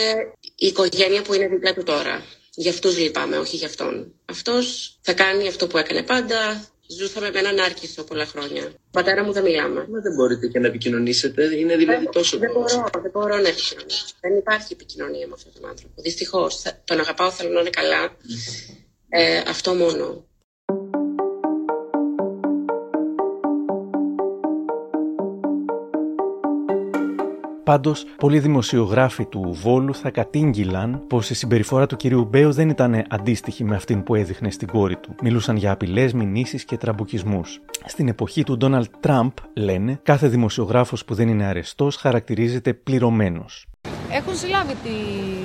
[0.54, 2.24] η οικογένεια που είναι δίπλα του τώρα.
[2.54, 4.12] Για αυτούς λυπάμαι, όχι για αυτόν.
[4.24, 6.68] Αυτός θα κάνει αυτό που έκανε πάντα.
[6.98, 8.64] Ζούσαμε με έναν άρκισο πολλά χρόνια.
[8.64, 9.86] Ο πατέρα μου δεν μιλάμε.
[9.90, 13.48] Μα δεν μπορείτε και να επικοινωνήσετε, είναι δηλαδή δεν, τόσο δεν μπορώ, δεν μπορώ να
[13.48, 14.04] επικοινωνήσω.
[14.20, 16.02] Δεν υπάρχει επικοινωνία με αυτόν τον άνθρωπο.
[16.02, 16.62] Δυστυχώς.
[16.84, 18.16] Τον αγαπάω, θέλω να είναι καλά.
[19.08, 20.27] Ε, αυτό μόνο.
[27.68, 33.04] Πάντως, πολλοί δημοσιογράφοι του Βόλου θα κατήγγειλαν πως η συμπεριφορά του κυρίου Μπέου δεν ήταν
[33.08, 35.14] αντίστοιχη με αυτήν που έδειχνε στην κόρη του.
[35.22, 37.40] Μιλούσαν για απειλές, μηνύσεις και τραμπουκισμούς.
[37.84, 43.66] Στην εποχή του Ντόναλτ Τραμπ, λένε, κάθε δημοσιογράφος που δεν είναι αρεστός χαρακτηρίζεται πληρωμένος.
[44.10, 44.90] Έχουν συλλάβει τη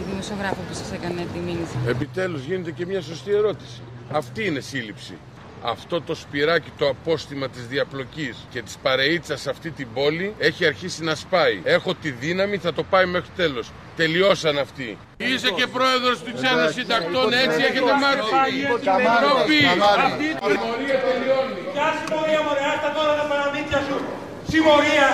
[0.09, 1.77] δημοσιογράφο που σας έκανε τη μήνυση.
[1.87, 3.81] Επιτέλους γίνεται και μια σωστή ερώτηση.
[4.11, 5.13] Αυτή είναι σύλληψη.
[5.65, 10.65] Αυτό το σπυράκι το απόστημα της διαπλοκής και της παρεΐτσας σε αυτή την πόλη έχει
[10.65, 11.61] αρχίσει να σπάει.
[11.63, 13.71] Έχω τη δύναμη, θα το πάει μέχρι τέλος.
[13.95, 14.97] Τελειώσαν αυτοί.
[15.17, 18.19] Είσαι και πρόεδρος της Ένωσης Συντακτών, έτσι έχετε μάθει.
[19.21, 19.61] Ντροπή.
[20.07, 21.61] Αυτή η συμμορία τελειώνει.
[21.73, 23.97] Ποια συμμορία μωρέ, άστα τώρα τα παραμύθια σου.
[24.51, 25.07] Συμμορία.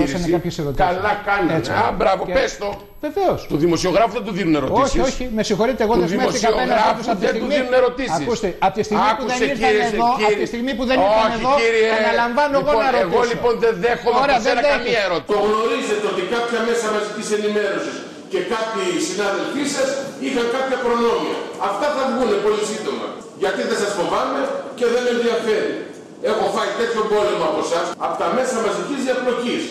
[0.00, 0.86] Δώσανε κάποιες ερωτήσεις.
[0.90, 1.50] Καλά κάνει.
[1.86, 2.68] Α, μπράβο, Και- πες το.
[3.06, 3.38] Βεβαίως.
[3.50, 4.82] Του δημοσιογράφου δεν του δίνουν ερωτήσεις.
[4.90, 7.54] Όχι, όχι, με συγχωρείτε, εγώ Του δεσμεύτηκα απέναντί τους δημοσιογράφου από τη δεν του στιγμή.
[7.56, 8.18] δίνουν ερωτήσεις.
[8.24, 10.28] Ακούστε, από τη στιγμή που δεν Άκουσε, ήρθαν κύριε, εδώ, κύριε.
[10.30, 11.88] από τη στιγμή που δεν ήρθαν Όχι, εδώ, κύριε.
[12.00, 13.10] αναλαμβάνω εγώ Λοιπόν, να ρωτήσω.
[13.10, 14.76] Εγώ λοιπόν δεν δέχομαι Ωραία, από δεν σένα δέχεσαι.
[14.76, 15.30] καμία ερώτηση.
[15.34, 17.96] Το γνωρίζετε ότι κάποια μέσα μαζικής ενημέρωσης
[18.32, 19.88] και κάποιοι συνάδελφοί σας
[20.26, 21.36] είχαν κάποια προνόμια.
[21.70, 23.06] Αυτά θα βγουν πολύ σύντομα.
[23.42, 24.40] Γιατί δεν σας φοβάμαι
[24.78, 25.72] και δεν με ενδιαφέρει.
[26.30, 29.62] Έχω φάει τέτοιο πόλεμο από εσάς από τα μέσα μαζικής διαπλοκής.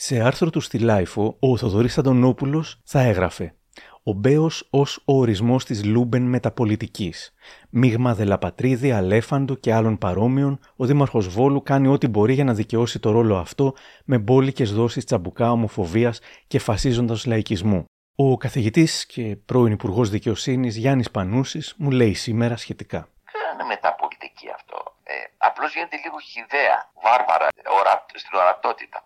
[0.00, 3.54] Σε άρθρο του στη LiFO, ο Θοδωρής Αντωνόπουλος θα έγραφε
[4.02, 7.34] «Ο Μπέος ως ο ορισμός της λούμπεν μεταπολιτικής.
[7.70, 12.98] Μείγμα Δελαπατρίδη, Αλέφαντου και άλλων παρόμοιων, ο Δήμαρχος Βόλου κάνει ό,τι μπορεί για να δικαιώσει
[12.98, 13.74] το ρόλο αυτό
[14.04, 17.84] με μπόλικες δόσεις τσαμπουκά ομοφοβίας και φασίζοντας λαϊκισμού.
[18.16, 23.08] Ο καθηγητής και πρώην Υπουργός Δικαιοσύνης Γιάννης Πανούσης μου λέει σήμερα σχετικά.
[23.32, 24.76] Δεν είναι μεταπολιτική αυτό.
[25.02, 29.02] Ε, Απλώς γίνεται λίγο χιδέα, βάρβαρα ορα, στην ορατότητα.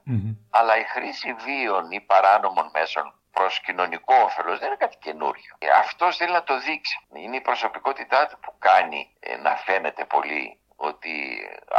[0.50, 5.56] Αλλά η χρήση βίων ή παράνομων μέσων προς κοινωνικό όφελος δεν είναι κάτι καινούριο.
[5.58, 7.06] Ε, Αυτός θέλει να το δείξει.
[7.14, 11.14] Είναι η προσωπικότητά του που κάνει ε, να φαίνεται πολύ ότι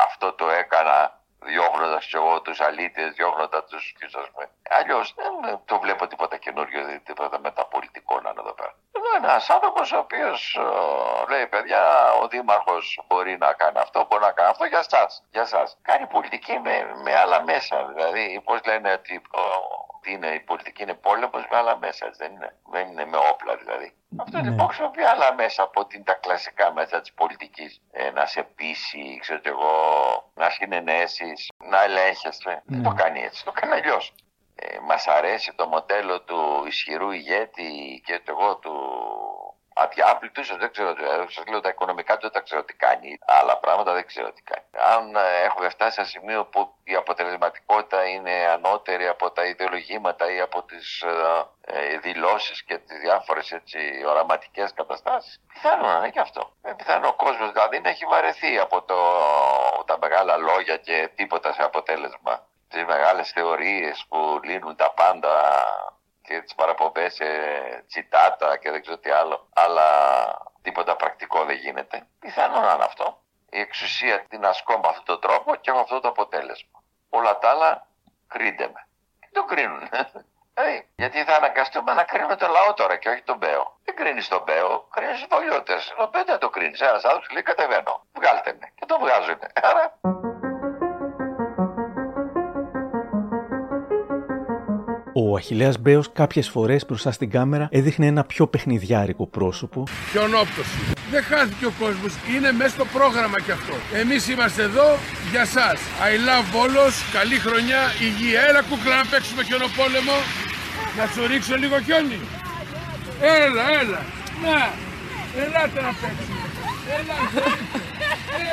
[0.05, 4.49] αυτό το έκανα διώχνοντας εγώ τους αλήτες, διώχνοντας τους ποιου α πούμε.
[4.69, 8.75] Αλλιώς δεν ε, το βλέπω τίποτα καινούριο, δεν τίποτα μεταπολιτικό να είναι εδώ πέρα.
[8.91, 10.59] Εδώ είναι ένας άνθρωπος ο οποίος
[11.29, 15.07] λέει: Παιδιά, ο Δήμαρχος μπορεί να κάνει αυτό, μπορεί να κάνει αυτό για εσά.
[15.31, 15.77] Για εσάς.
[15.81, 17.85] Κάνει πολιτική με, με άλλα μέσα.
[17.95, 19.41] Δηλαδή, πώς λένε ότι ο,
[20.03, 22.55] τι είναι, η πολιτική είναι πόλεμος με άλλα μέσα, έτσι δεν είναι.
[22.71, 23.93] Δεν είναι με όπλα δηλαδή.
[24.21, 27.81] Αυτό λοιπόν χρησιμοποιεί άλλα μέσα από την, τα κλασικά μέσα της πολιτικής.
[27.91, 29.73] Ε, να σε πείσει, ξέρω κι εγώ,
[30.33, 32.61] να συνενέσεις, να ελέγχεσαι.
[32.65, 34.13] Δεν το κάνει έτσι, το κάνει αλλιώς.
[34.55, 38.73] Ε, μας αρέσει το μοντέλο του ισχυρού ηγέτη και εγώ του
[39.73, 43.19] αδιάπλητου, δεν ξέρω, ε, σας λέω τα οικονομικά του δεν τα ξέρω τι κάνει.
[43.25, 44.65] Άλλα πράγματα δεν ξέρω τι κάνει.
[44.95, 50.39] Αν ε, έχουμε φτάσει σε σημείο που η αποτελεσματικότητα είναι ανώτερη από τα ιδεολογήματα ή
[50.39, 51.11] από τις ε,
[51.65, 53.61] ε δηλώσεις και τις διάφορες
[54.07, 56.51] οραματικές καταστάσεις, πιθανό να είναι και αυτό.
[56.61, 58.97] Ε, πιθανό ο κόσμος δηλαδή να έχει βαρεθεί από το,
[59.85, 62.45] τα μεγάλα λόγια και τίποτα σε αποτέλεσμα.
[62.69, 65.31] Τις μεγάλες θεωρίες που λύνουν τα πάντα
[66.23, 67.25] και τις παραπομπές σε
[67.87, 69.87] τσιτάτα και δεν ξέρω τι άλλο, αλλά
[70.61, 72.07] τίποτα πρακτικό δεν γίνεται.
[72.19, 73.21] Πιθανό να είναι αυτό.
[73.49, 76.83] Η εξουσία την ασκώ με αυτόν τον τρόπο και έχω αυτό το αποτέλεσμα.
[77.09, 77.87] Όλα τα άλλα
[78.27, 78.87] κρίντε με.
[79.19, 79.89] Τι το κρίνουν.
[80.53, 83.79] Δηλαδή, γιατί θα αναγκαστούμε να κρίνουμε το λαό τώρα και όχι τον Μπέο.
[83.83, 85.75] Δεν κρίνεις τον Μπέο, κρίνεις τους πολιώτε.
[85.97, 86.81] Ο Μπέο δεν το κρίνεις.
[86.81, 88.05] Ένας άνθρωπος λέει κατεβαίνω.
[88.13, 88.71] Βγάλτε με.
[88.75, 89.39] Και το βγάζουν.
[89.61, 89.99] Άρα
[95.15, 99.83] Ο Αχιλέας Μπέος κάποιες φορές μπροστά στην κάμερα έδειχνε ένα πιο παιχνιδιάρικο πρόσωπο.
[100.11, 100.79] Χιονόπτωση.
[101.11, 102.13] Δεν χάθηκε ο κόσμος.
[102.35, 103.75] Είναι μέσα στο πρόγραμμα κι αυτό.
[104.01, 104.87] Εμείς είμαστε εδώ
[105.31, 105.79] για σας.
[106.09, 106.95] I love Volos.
[107.17, 107.81] Καλή χρονιά.
[108.07, 108.41] Υγεία.
[108.47, 110.17] Έλα κούκλα να παίξουμε χιονοπόλεμο.
[110.97, 112.19] Να σου ρίξω λίγο χιόνι.
[113.43, 114.01] Έλα, έλα.
[114.43, 114.57] Να.
[115.41, 116.43] Ελάτε να παίξουμε.
[116.97, 117.17] Έλα.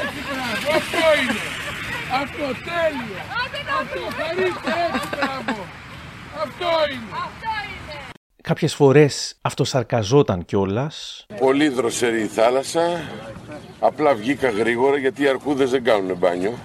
[0.00, 0.66] Έτσι μπράβο.
[0.78, 1.44] Αυτό είναι.
[2.22, 3.22] Αυτό τέλεια.
[3.80, 5.56] Αυτό χαρίστε έτσι μπράβο.
[6.42, 7.20] Αυτό είναι.
[8.42, 11.26] Κάποιες φορές αυτοσαρκαζόταν κιόλας.
[11.38, 13.00] Πολύ δροσερή η θάλασσα.
[13.80, 16.58] Απλά βγήκα γρήγορα γιατί οι αρκούδες δεν κάνουν μπάνιο.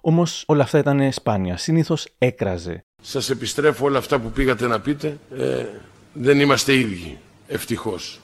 [0.00, 1.56] Όμως όλα αυτά ήταν σπάνια.
[1.56, 2.84] Συνήθως έκραζε.
[3.02, 5.18] Σας επιστρέφω όλα αυτά που πήγατε να πείτε.
[5.36, 5.64] Ε,
[6.12, 7.18] δεν είμαστε ίδιοι.
[7.48, 8.20] Ευτυχώς.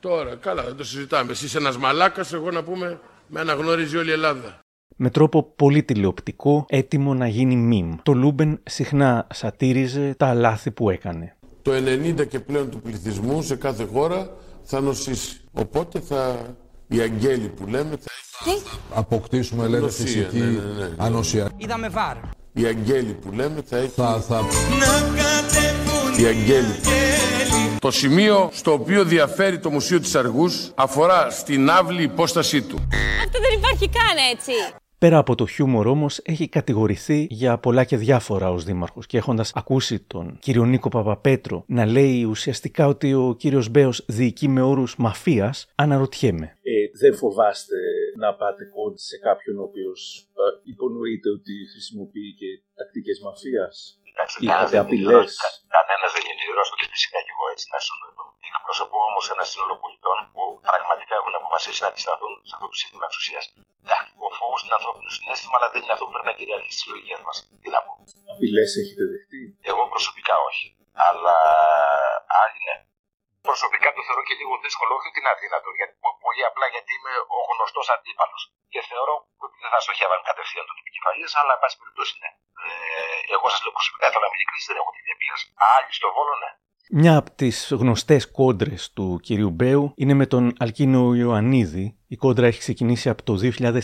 [0.00, 1.32] Τώρα, καλά, δεν το συζητάμε.
[1.32, 4.60] Εσύ είσαι ένας μαλάκας, εγώ να πούμε, με αναγνωρίζει όλη η Ελλάδα
[5.02, 7.94] με τρόπο πολύ τηλεοπτικό, έτοιμο να γίνει μιμ.
[8.02, 11.36] Το Λούμπεν συχνά σατήριζε τα λάθη που έκανε.
[11.62, 11.72] Το
[12.20, 14.30] 90 και πλέον του πληθυσμού σε κάθε χώρα
[14.62, 15.40] θα νοσήσει.
[15.52, 16.36] Οπότε θα...
[16.88, 20.94] οι αγγέλοι που λέμε θα, θα αποκτήσουμε λένε φυσική ναι, ναι, ναι, ναι.
[20.96, 21.50] ανοσία.
[21.56, 22.16] Είδαμε βάρ.
[22.52, 23.92] Οι αγγέλοι που λέμε θα έχει...
[23.94, 24.44] Θα, θα...
[26.20, 26.74] Οι αγγέλοι.
[27.78, 32.88] Το σημείο στο οποίο διαφέρει το Μουσείο της Αργούς αφορά στην άβλη υπόστασή του.
[33.24, 34.52] Αυτό δεν υπάρχει καν έτσι.
[35.04, 39.06] Πέρα από το χιούμορ όμως, έχει κατηγορηθεί για πολλά και διάφορα ως δήμαρχος.
[39.06, 44.48] Και έχοντας ακούσει τον κύριο Νίκο Παπαπέτρο να λέει ουσιαστικά ότι ο κύριος Μπέος διοικεί
[44.48, 46.48] με όρους μαφίας, αναρωτιέμαι.
[46.62, 47.78] Ε, δεν φοβάστε
[48.22, 50.00] να πάτε κόντι σε κάποιον ο οποίος
[50.40, 52.48] ε, υπονοείται ότι χρησιμοποιεί και
[52.78, 53.74] τακτικές μαφίας;
[54.44, 55.30] Είχατε απειλές;
[55.76, 57.94] Κανένας δεν είναι ηρωό και φυσικά και εγώ έτσι να σου
[58.58, 63.04] Εκπροσωπώ όμως ένα σύνολο πολιτών που πραγματικά έχουν αποφασίσει να αντισταθούν σε αυτό το σύστημα
[63.08, 63.44] εξουσίας.
[64.26, 67.16] Ο φόβος είναι ανθρώπινος συνέστημα, αλλά δεν είναι αυτό που πρέπει να κυριαρχήσει τι λογικέ
[67.26, 67.36] μας.
[67.62, 67.92] Τι να πω.
[68.34, 69.40] Απειλές έχετε δεχτεί;
[69.70, 70.66] Εγώ προσωπικά όχι.
[71.08, 71.36] Αλλά
[72.42, 72.76] άλλοι ναι.
[73.48, 75.68] Προσωπικά το θεωρώ και λίγο δύσκολο, όχι ότι είναι αδύνατο.
[75.78, 75.94] Γιατί,
[76.24, 78.42] πολύ απλά γιατί είμαι ο γνωστός αντίπαλος.
[78.72, 82.30] Και θεωρώ ότι δεν θα στοχεύαν κατευθείαν τον επικεφαλή, αλλά εν πάση περιπτώσει ναι.
[82.66, 84.40] Ε, εγώ σας λέω προσωπικά, θέλω να μην
[84.70, 85.38] δεν έχω τη διαπλήρε.
[85.74, 86.50] Άλλοι στο βόλο ναι.
[86.92, 92.46] Μια από τις γνωστές κόντρες του κυρίου Μπέου είναι με τον Αλκίνο Ιωαννίδη, η κόντρα
[92.46, 93.80] έχει ξεκινήσει από το 2020,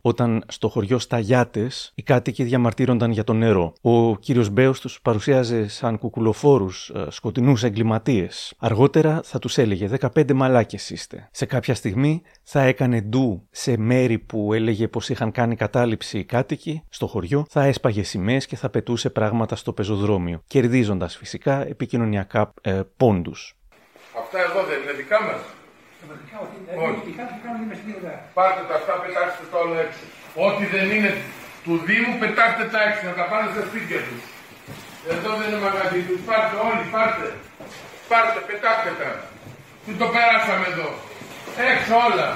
[0.00, 3.72] όταν στο χωριό Σταγιάτε οι κάτοικοι διαμαρτύρονταν για το νερό.
[3.80, 8.54] Ο κύριος Μπέος τους παρουσίαζε σαν κουκουλοφόρους, ε, σκοτεινούς εγκληματίες.
[8.58, 11.28] Αργότερα θα τους έλεγε: 15 μαλάκες είστε.
[11.32, 16.24] Σε κάποια στιγμή θα έκανε ντου σε μέρη που έλεγε πως είχαν κάνει κατάληψη οι
[16.24, 22.52] κάτοικοι στο χωριό, θα έσπαγε σημαίες και θα πετούσε πράγματα στο πεζοδρόμιο, κερδίζοντας φυσικά επικοινωνιακά
[22.60, 23.56] ε, πόντους.
[24.18, 25.18] Αυτά εδώ δεν είναι δικά
[26.08, 26.14] μα.
[26.86, 27.08] Όχι.
[28.36, 30.04] Πάρτε τα αυτά, πετάξτε το άλλο έξω.
[30.46, 31.12] Ό,τι δεν είναι
[31.64, 34.22] του Δήμου, πετάξτε τα έξω, να τα πάνε στα σπίτια τους.
[35.12, 36.20] Εδώ δεν είναι μαγαζί τους.
[36.28, 37.26] Πάρτε όλοι, πάρτε.
[38.10, 39.10] Πάρτε, πετάξτε τα.
[39.84, 40.90] Τι το περάσαμε εδώ.
[41.72, 42.28] Έξω όλα.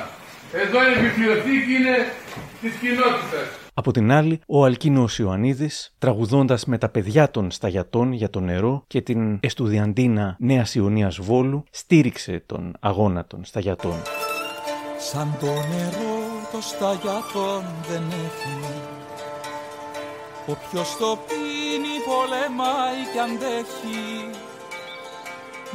[0.63, 1.97] Εδώ είναι βιβλιοθήκη, είναι
[2.61, 3.49] της κοινότητας.
[3.75, 8.85] Από την άλλη, ο Αλκίνος Ιωαννίδης, τραγουδώντας με τα παιδιά των σταγιατών για το νερό
[8.87, 13.97] και την Εστουδιαντίνα Νέας Ιωνίας Βόλου, στήριξε τον αγώνα των σταγιατών.
[14.99, 16.21] Σαν το νερό
[16.53, 18.57] το σταγιατών δεν έχει.
[20.47, 24.31] Όποιος το πίνει πολεμάει κι αντέχει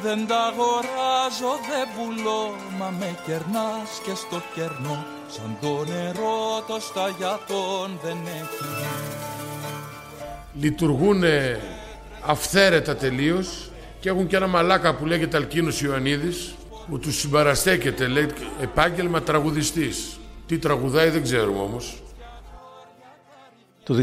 [0.01, 6.80] Δεν τα αγοράζω, δεν πουλώ, μα με κερνάς και στο κερνό Σαν το νερό το
[6.80, 8.65] σταγιατών δεν έχει
[10.53, 11.23] Λειτουργούν
[12.25, 16.55] αυθαίρετα τελείως και έχουν και ένα μαλάκα που λέγεται Αλκίνος Ιωαννίδης
[16.89, 18.28] που τους συμπαραστέκεται, λέει
[18.61, 20.19] επάγγελμα τραγουδιστής.
[20.47, 22.01] Τι τραγουδάει δεν ξέρουμε όμως.
[23.88, 23.93] Το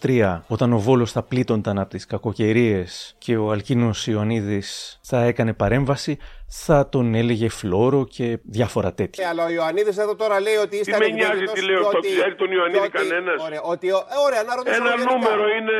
[0.00, 5.52] 2023 όταν ο Βόλος θα πλήττονταν από τις κακοκαιρίες και ο Αλκίνος Ιωαννίδης θα έκανε
[5.52, 6.18] παρέμβαση
[6.66, 9.24] θα τον έλεγε φλόρο και διάφορα τέτοια.
[9.24, 12.00] Ε, αλλά ο Ιωαννίδης εδώ τώρα λέει ότι είστε Τι με νοιάζει τι λέω, το
[12.00, 13.92] ξέρει τον Ιωαννίδη κανένας; Ωραία, ότι, ε,
[14.26, 15.10] ωραία, να ρωτήσω Ένα γενικά.
[15.12, 15.76] νούμερο είναι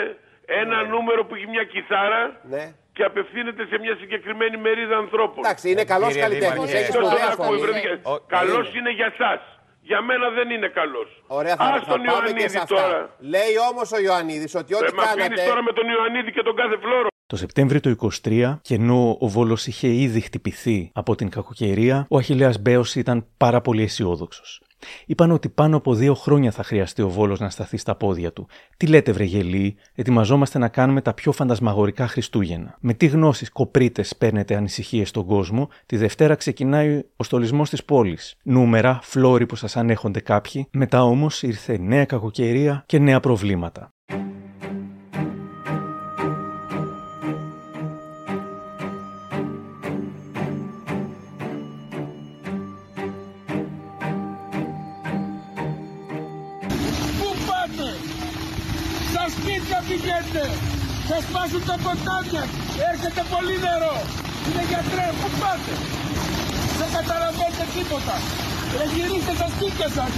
[0.62, 2.22] ένα νούμερο που έχει μια κιθάρα
[2.54, 2.64] Ναι.
[2.96, 5.40] και απευθύνεται σε μια συγκεκριμένη μερίδα ανθρώπων.
[5.44, 7.70] Εντάξει, είναι καλός Κύριε καλλιτέχνης, Δήμαρχε, έχεις ποιος σπουδαία τον ακούει, φωνή.
[7.70, 9.40] βρε, Είναι- ο- Καλός είναι- είναι για σας.
[9.90, 11.08] Για μένα δεν είναι καλός.
[11.26, 12.74] Ωραία, θα, Ας θα τον πάμε και σε Ιωαννίδη αυτά.
[12.74, 13.16] τώρα.
[13.34, 15.44] Λέει όμως ο Ιωαννίδης ότι ό,τι Ε, με αφήνεις κάνατε...
[15.48, 17.06] τώρα με τον Ιωαννίδη και τον κάθε φλόρο.
[17.26, 22.16] Το Σεπτέμβριο του 23, και ενώ ο Βόλος είχε ήδη χτυπηθεί από την κακοκαιρία, ο
[22.18, 24.62] Αχιλέας Μπέος ήταν πάρα πολύ αισιόδοξος.
[25.06, 28.46] Είπαν ότι πάνω από δύο χρόνια θα χρειαστεί ο Βόλος να σταθεί στα πόδια του.
[28.76, 32.76] Τι λέτε, βρε γελοί, ετοιμαζόμαστε να κάνουμε τα πιο φαντασμαγορικά Χριστούγεννα.
[32.80, 38.36] Με τι γνώσεις κοπρίτες παίρνετε ανησυχίες στον κόσμο, τη Δευτέρα ξεκινάει ο στολισμός της πόλης.
[38.42, 43.92] Νούμερα, φλόροι που σας ανέχονται κάποιοι, μετά όμως ήρθε νέα κακοκαιρία και νέα προβλήματα.
[61.08, 62.44] Θα σπάσουν τα ποτάμια!
[62.90, 63.96] Έρχεται πολύ νερό!
[64.46, 65.72] Είναι γιατρές, πού πάτε!
[66.78, 68.16] Δεν καταλαβαίνετε τίποτα!
[68.78, 70.12] Ρε γυρίστε στα σπίτια σας!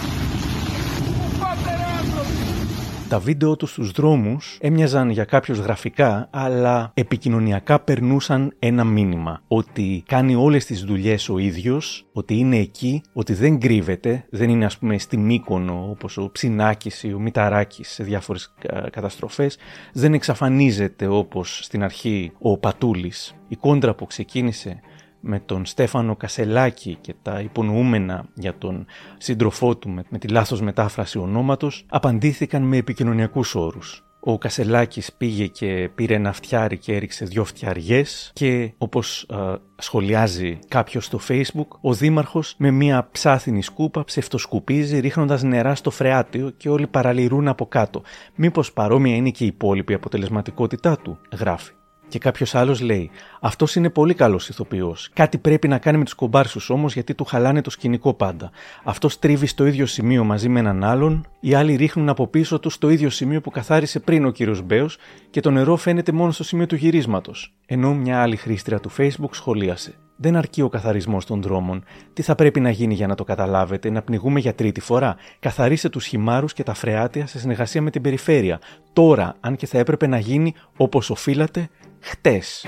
[1.16, 2.64] Πού πάτε ρε άνθρωποι!
[3.09, 9.43] Τα βίντεο τους στους δρόμους έμοιαζαν για κάποιους γραφικά, αλλά επικοινωνιακά περνούσαν ένα μήνυμα.
[9.49, 14.65] Ότι κάνει όλες τις δουλειές ο ίδιος, ότι είναι εκεί, ότι δεν κρύβεται, δεν είναι
[14.65, 19.59] ας πούμε στη Μύκονο όπως ο Ψινάκης ή ο Μηταράκης σε διάφορες κα- καταστροφές,
[19.93, 23.35] δεν εξαφανίζεται όπως στην αρχή ο Πατούλης.
[23.49, 24.81] Η κόντρα που ξεκίνησε
[25.25, 28.87] με τον Στέφανο Κασελάκη και τα υπονοούμενα για τον
[29.18, 34.05] σύντροφό του με, με τη λάθος μετάφραση ονόματος απαντήθηκαν με επικοινωνιακούς όρους.
[34.27, 39.37] Ο Κασελάκης πήγε και πήρε ένα φτιάρι και έριξε δυο φτιαριές και όπως ε,
[39.77, 46.51] σχολιάζει κάποιος στο facebook, ο δήμαρχος με μια ψάθινη σκούπα ψευτοσκουπίζει ρίχνοντας νερά στο φρεάτιο
[46.57, 48.03] και όλοι παραλυρούν από κάτω.
[48.35, 51.72] Μήπως παρόμοια είναι και η υπόλοιπη αποτελεσματικότητά του, γράφει.
[52.09, 55.11] Και κάποιος άλλος λέει: Αυτός είναι πολύ καλός ηθοποιός.
[55.13, 58.51] Κάτι πρέπει να κάνει με τους κομπάρσους όμως γιατί του χαλάνε το σκηνικό πάντα.
[58.85, 62.75] Αυτός τρίβει στο ίδιο σημείο μαζί με έναν άλλον, οι άλλοι ρίχνουν από πίσω τους
[62.75, 64.99] στο ίδιο σημείο που καθάρισε πριν ο κύριος Μπέος
[65.31, 67.55] και το νερό φαίνεται μόνο στο σημείο του γυρίσματος.
[67.67, 69.95] Ενώ μια άλλη χρήστρια του Facebook σχολίασε.
[70.17, 71.85] Δεν αρκεί ο καθαρισμός των δρόμων.
[72.12, 75.89] Τι θα πρέπει να γίνει για να το καταλάβετε, να πνιγούμε για τρίτη φορά; Καθαρίστε
[75.89, 78.61] τους χυμάρους και τα φρεάτια σε συνεργασία με την περιφέρεια.
[78.93, 81.69] Τώρα, αν και θα έπρεπε να γίνει όπως οφείλατε,
[82.01, 82.67] χτες.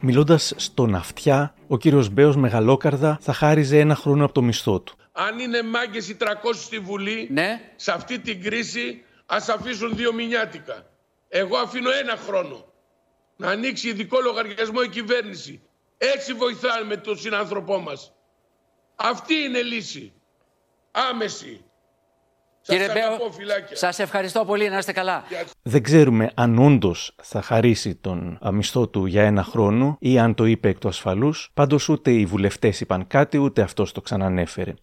[0.00, 4.96] Μιλώντας στον αυτιά, ο κύριος Μπέος Μεγαλόκαρδα θα χάριζε ένα χρόνο από το μισθό του.
[5.12, 7.30] Αν είναι μάγκες οι 300 στη Βουλή,
[7.76, 10.93] σε αυτή την κρίση ας αφήσουν δύο μηνιάτικα.
[11.36, 12.64] Εγώ αφήνω ένα χρόνο.
[13.36, 15.62] Να ανοίξει ειδικό λογαριασμό η κυβέρνηση.
[15.98, 18.12] Έτσι βοηθάμε τον συνάνθρωπό μας.
[18.94, 20.12] Αυτή είναι λύση.
[20.90, 21.64] Άμεση.
[22.62, 23.76] Κύριε Σας Μπέο, αγαπώ, φυλάκια.
[23.76, 24.68] σας ευχαριστώ πολύ.
[24.68, 25.24] Να είστε καλά.
[25.62, 30.34] Δεν ξέρουμε αν όντως θα χαρίσει τον α, μισθό του για ένα χρόνο ή αν
[30.34, 31.50] το είπε εκ του ασφαλούς.
[31.54, 34.74] Πάντως ούτε οι βουλευτές είπαν κάτι, ούτε αυτός το ξανανέφερε.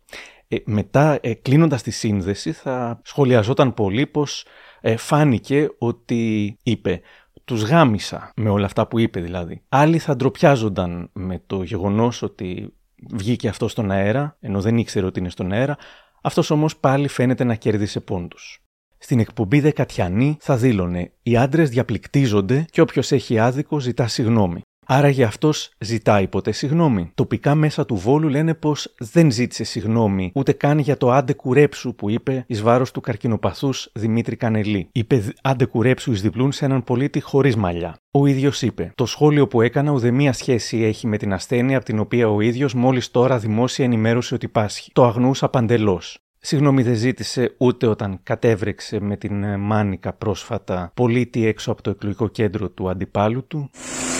[0.54, 4.46] Ε, μετά, ε, κλείνοντας τη σύνδεση, θα σχολιαζόταν πολύ πως
[4.82, 7.02] ε, φάνηκε ότι είπε.
[7.46, 9.62] Τους γάμισα με όλα αυτά που είπε δηλαδή.
[9.70, 12.74] Άλλοι θα ντροπιάζονταν με το γεγονός ότι
[13.14, 15.78] βγήκε αυτό στον αέρα, ενώ δεν ήξερε ότι είναι στον αέρα.
[16.22, 18.64] Αυτός όμως πάλι φαίνεται να κέρδισε πόντους.
[18.98, 24.62] Στην εκπομπή Δεκατιανή θα δήλωνε: Οι άντρες διαπληκτίζονται και όποιος έχει άδικο ζητά συγγνώμη.
[24.94, 27.12] Άραγε αυτός ζητάει ποτέ συγγνώμη.
[27.16, 31.96] Τοπικά μέσα του Βόλου λένε πως δεν ζήτησε συγγνώμη ούτε καν για το άντε κουρέψου
[31.96, 34.90] που είπε εις βάρος του καρκινοπαθούς Δημήτρη Κανελή.
[34.92, 37.96] Είπε άντε κουρέψου εις διπλούν σε έναν πολίτη χωρίς μαλλιά.
[38.12, 42.00] Ο ίδιος είπε: Το σχόλιο που έκανα ουδέμια σχέση έχει με την ασθένεια από την
[42.00, 44.92] οποία ο ίδιος μόλις τώρα δημόσια ενημέρωσε ότι πάσχει.
[44.94, 46.18] Το αγνούσα παντελώς.
[46.44, 51.90] Συγγνώμη δεν ζήτησε ούτε όταν κατέβρεξε με την ε, Μάνικα πρόσφατα πολίτη έξω από το
[51.90, 53.70] εκλογικό κέντρο του αντιπάλου του.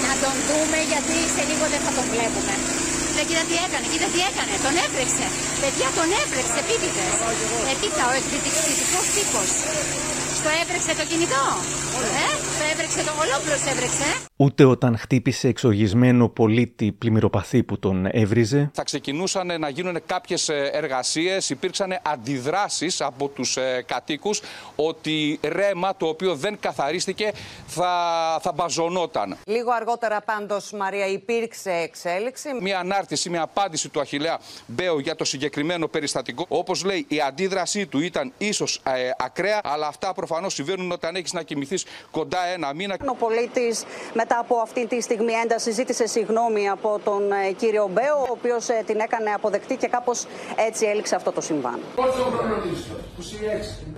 [0.08, 2.54] Να τον δούμε γιατί σε λίγο δεν θα τον βλέπουμε.
[3.16, 5.26] Ρε κοίτα τι έκανε, κοίτα τι έκανε, τον έβρεξε.
[5.62, 7.14] Παιδιά τον έβρεξε, επίτηδες.
[7.74, 9.50] Επίτα ο εκδικητικός τύπος.
[10.42, 11.44] Στο έβρεξε το κινητό.
[12.24, 12.28] Ε,
[12.58, 14.04] το έβρεξε Έτρεξε το ολόκληρος έτρεξε.
[14.36, 18.72] Ούτε όταν χτύπησε εξοργισμένο πολίτη πλημμυροπαθή που τον έβριζε.
[18.74, 21.50] Θα ξεκινούσαν να γίνουν κάποιες εργασίες.
[21.50, 24.42] Υπήρξαν αντιδράσεις από τους κατοίκους
[24.76, 27.32] ότι ρέμα το οποίο δεν καθαρίστηκε
[27.68, 27.94] θα,
[28.42, 29.38] θα μπαζωνόταν.
[29.46, 32.50] Λίγο αργότερα πάντως, Μαρία, υπήρξε εξέλιξη.
[32.62, 36.46] Μια ανάρτηση, μια απάντηση του Αχηλέα Μπέου για το συγκεκριμένο περιστατικό.
[36.48, 41.34] Όπως λέει, η αντίδρασή του ήταν ίσως ε, ακραία, αλλά αυτά προφανώ συμβαίνουν όταν έχεις
[41.34, 42.98] να κοιμηθείς κοντά ένα μήνα.
[43.06, 48.18] Ο πολίτης μετά από αυτή τη στιγμή ένταση ζήτησε συγγνώμη από τον ε, κύριο Μπέο,
[48.18, 50.26] ο οποίος ε, την έκανε αποδεκτή και κάπως
[50.68, 51.80] έτσι έληξε αυτό το συμβάν.
[51.96, 53.38] Πόσο χρόνο είσαι,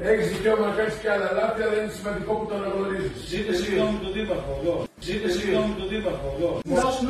[0.02, 0.06] 26.
[0.06, 3.12] Έχεις δικαίωμα να κάνεις και άλλα λάθη, αλλά είναι σημαντικό που το αναγνωρίζει.
[3.28, 5.12] Ζείτε συγγνώμη τον Δήμαρχο εδώ.
[5.12, 6.60] Ζείτε συγγνώμη τον Δήμαρχο εδώ.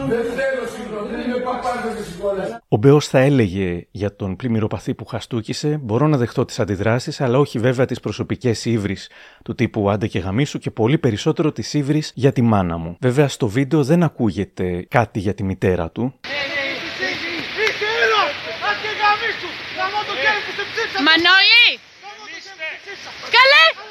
[0.08, 2.40] Δεν θέλω συγγνώμη, δεν είμαι παπάδε και συγγνώμη.
[2.68, 7.40] Ο Μπέος θα έλεγε για τον πλημμυροπαθή που χαστούκησε: Μπορώ να δεχτώ τις αντιδράσεις, αλλά
[7.40, 9.10] όχι βέβαια τις προσωπικές ύβρις
[9.44, 12.98] του τύπου άντε και γαμίσου και πολύ περισσότερο τις ύβρις για τη μάνα μου.
[13.00, 16.14] Βέβαια στο βίντεο δεν ακούγεται κάτι για τη μητέρα του.
[21.06, 21.80] Μανώλη!
[23.36, 23.66] Καλέ!
[23.76, 23.83] Καλέ!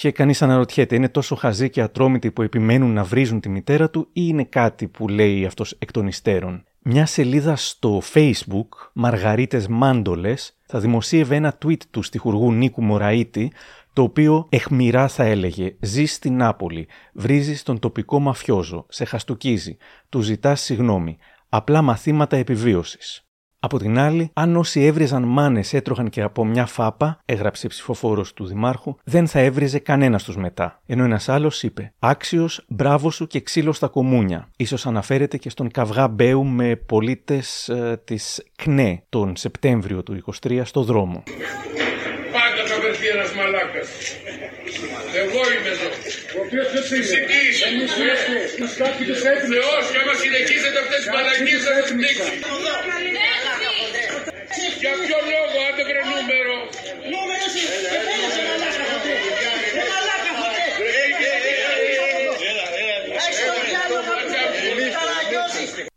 [0.00, 4.00] Και κανείς αναρωτιέται, είναι τόσο χαζοί και ατρόμητοι που επιμένουν να βρίζουν τη μητέρα του,
[4.00, 10.58] ή είναι κάτι που λέει αυτός εκ των υστέρων; Μια σελίδα στο Facebook, Μαργαρίτες Μάντολες,
[10.66, 13.52] θα δημοσίευε ένα tweet του στιχουργού Νίκου Μωραήτη,
[13.92, 19.76] το οποίο εχμηρά θα έλεγε «Ζει στην Νάπολη, βρίζει τον τοπικό μαφιόζο, σε χαστοκίζει,
[20.08, 21.16] του ζητάς συγνώμη,
[21.48, 23.29] απλά μαθήματα επιβίωσης».
[23.62, 28.46] Από την άλλη, αν όσοι έβριζαν μάνες έτρωχαν και από μια φάπα, έγραψε ψηφοφόρος του
[28.46, 30.80] Δημάρχου, δεν θα έβριζε κανένας τους μετά.
[30.86, 34.48] Ενώ ένας άλλος είπε: Άξιος, μπράβο σου και ξύλος στα κομμούνια.
[34.66, 40.60] σω αναφέρεται και στον καυγά Μπέου με πολίτες ε, της ΚΝΕ τον Σεπτέμβριο του 23
[40.64, 41.22] στο δρόμο.
[42.32, 43.88] Πάντα θα βρεθεί ένας μαλάκας.
[45.22, 45.90] Εγώ είμαι εδώ.
[46.36, 47.62] Ο οποίος δεν συζητήσει.
[47.68, 48.34] Εμεί είμαστε.
[49.52, 52.28] Θεό, και άμα συνεχίζετε αυτές τις μαλακίες θα σα πνίξεις.
[54.80, 56.54] Για ποιο λόγο, άντε βρε νούμερο.
[57.12, 57.60] Νούμερο εσύ.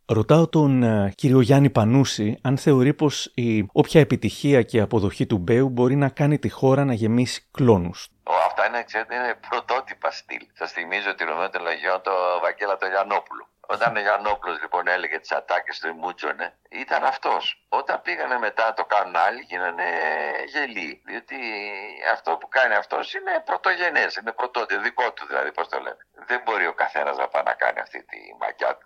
[0.06, 5.38] Ρωτάω τον uh, κύριο Γιάννη Πανούση αν θεωρεί πως η όποια επιτυχία και αποδοχή του
[5.38, 8.08] Μπέου μπορεί να κάνει τη χώρα να γεμίσει κλόνους.
[8.48, 10.48] Αυτά είναι, ξέρετε, είναι πρωτότυπα στυλ.
[10.54, 12.12] Σας θυμίζω τη Ρωμαίο των Λαγιών, το
[12.42, 13.48] Βακέλα το Γιαννόπουλο.
[13.74, 17.66] Όταν ο Γιαννόπουλος λοιπόν έλεγε τις ατάκες του Μούτσονε, ήταν αυτός.
[17.70, 19.84] Όταν πήγανε μετά το κάνουν άλλοι, γίνανε
[20.48, 21.02] γελοί.
[21.06, 21.38] Διότι
[22.12, 25.98] αυτό που κάνει αυτός είναι πρωτογενές, είναι πρωτότυπο, δικό του δηλαδή, πώς το λένε.
[26.28, 28.78] Δεν μπορεί ο καθένας να πάει να κάνει αυτή τη μαγιά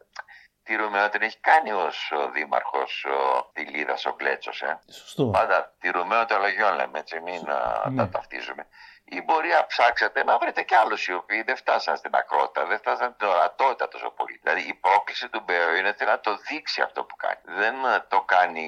[0.68, 3.06] τη Ρωμαίο την έχει κάνει ως δήμαρχος
[3.54, 4.52] τη Λίδα ο Κλέτσο.
[4.66, 4.92] Ε.
[4.92, 5.26] Σωστό.
[5.26, 7.42] Πάντα τη Ρωμαίο των Λογιών λέμε, έτσι, μην
[7.90, 7.96] ναι.
[7.98, 8.68] τα ταυτίζουμε.
[9.10, 12.78] Ή μπορεί να ψάξετε να βρείτε κι άλλους οι οποίοι δεν φτάσαν στην ακρότητα, δεν
[12.78, 14.40] φτάσαν την ορατότητα τόσο πολύ.
[14.44, 17.42] Δηλαδή η πρόκληση του Μπέο είναι να το δείξει αυτό που κάνει.
[17.44, 17.76] Δεν
[18.08, 18.68] το κάνει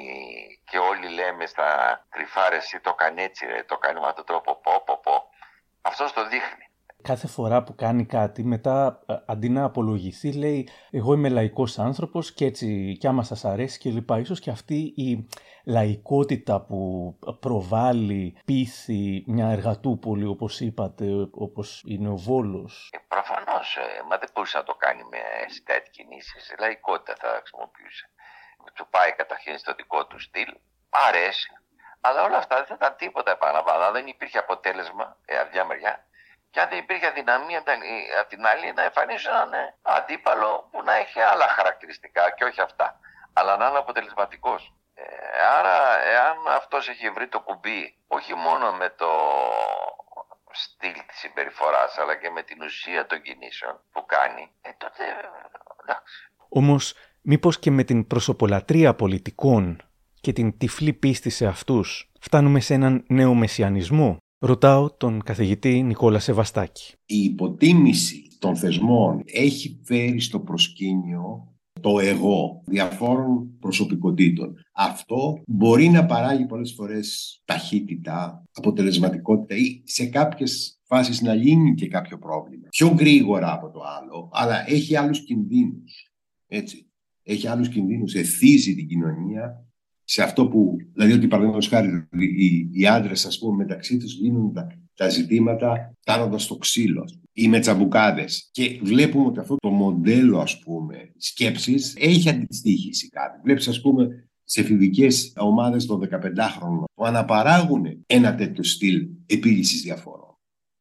[0.69, 1.67] και όλοι λέμε στα
[2.09, 4.61] κρυφάρε ή το κάνει έτσι, ρε, το κάνει με αυτόν τον τρόπο.
[4.61, 5.29] Πω, πω, πω.
[5.81, 6.68] Αυτός το δείχνει
[7.01, 12.45] κάθε φορά που κάνει κάτι, μετά αντί να απολογηθεί, λέει εγώ είμαι λαϊκός άνθρωπος και
[12.45, 14.19] έτσι κι άμα σας αρέσει και λοιπά.
[14.19, 15.27] Ίσως και αυτή η
[15.65, 16.79] λαϊκότητα που
[17.39, 22.89] προβάλλει, πείθει μια εργατούπολη όπως είπατε, όπως είναι ο Βόλος.
[22.93, 25.21] Ε, προφανώς, ε, μα δεν μπορούσε να το κάνει με
[25.63, 26.55] τέτοιες κινήσεις.
[26.59, 28.09] Λαϊκότητα θα χρησιμοποιούσε.
[28.73, 30.49] Του πάει καταρχήν στο δικό του στυλ,
[30.89, 31.51] αρέσει.
[32.01, 33.91] Αλλά όλα αυτά δεν θα ήταν τίποτα επαναλαμβάνω.
[33.91, 36.05] Δεν υπήρχε αποτέλεσμα, ε, αδειά μεριά,
[36.51, 37.59] και αν δεν υπήρχε δυναμία
[38.19, 42.61] από την άλλη να εμφανίσει έναν ε, αντίπαλο που να έχει άλλα χαρακτηριστικά και όχι
[42.61, 42.99] αυτά.
[43.33, 44.73] Αλλά να είναι αποτελεσματικός.
[44.93, 45.03] Ε,
[45.57, 49.09] άρα, εάν αυτός έχει βρει το κουμπί, όχι μόνο με το
[50.51, 55.03] στυλ της συμπεριφοράς, αλλά και με την ουσία των κινήσεων που κάνει, ε, τότε
[55.83, 56.31] εντάξει.
[56.49, 59.81] Όμως, μήπως και με την προσωπολατρία πολιτικών
[60.21, 64.17] και την τυφλή πίστη σε αυτούς, φτάνουμε σε έναν νέο μεσιανισμό.
[64.41, 66.93] Ρωτάω τον καθηγητή Νικόλα Σεβαστάκη.
[67.05, 74.55] Η υποτίμηση των θεσμών έχει φέρει στο προσκήνιο το εγώ διαφόρων προσωπικότητων.
[74.73, 81.87] Αυτό μπορεί να παράγει πολλές φορές ταχύτητα, αποτελεσματικότητα ή σε κάποιες φάσεις να λύνει και
[81.87, 82.67] κάποιο πρόβλημα.
[82.69, 86.11] Πιο γρήγορα από το άλλο, αλλά έχει άλλους κινδύνους.
[86.47, 86.83] Έτσι.
[87.23, 89.68] Έχει άλλους κινδύνους, εθίζει την κοινωνία
[90.11, 94.53] σε αυτό που, δηλαδή ότι παραδείγματος χάρη οι, οι άντρες, ας πούμε, μεταξύ τους λύνουν
[94.53, 98.49] τα, τα ζητήματα κάνοντα το ξύλο ή με τσαμπουκάδες.
[98.51, 103.39] Και βλέπουμε ότι αυτό το μοντέλο, ας πούμε, σκέψης έχει αντιστοίχηση κάτι.
[103.43, 109.81] Βλέπεις, ας πούμε, σε εφηβικέ ομάδες των 15 χρόνων που αναπαράγουν ένα τέτοιο στυλ επίλυσης
[109.81, 110.28] διαφορών.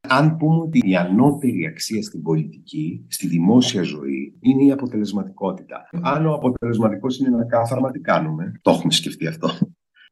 [0.09, 5.89] Αν πούμε ότι η ανώτερη αξία στην πολιτική, στη δημόσια ζωή, είναι η αποτελεσματικότητα.
[6.03, 9.51] Αν ο αποτελεσματικός είναι ένα κάθαρμα, τι κάνουμε; Το έχουμε σκεφτεί αυτό.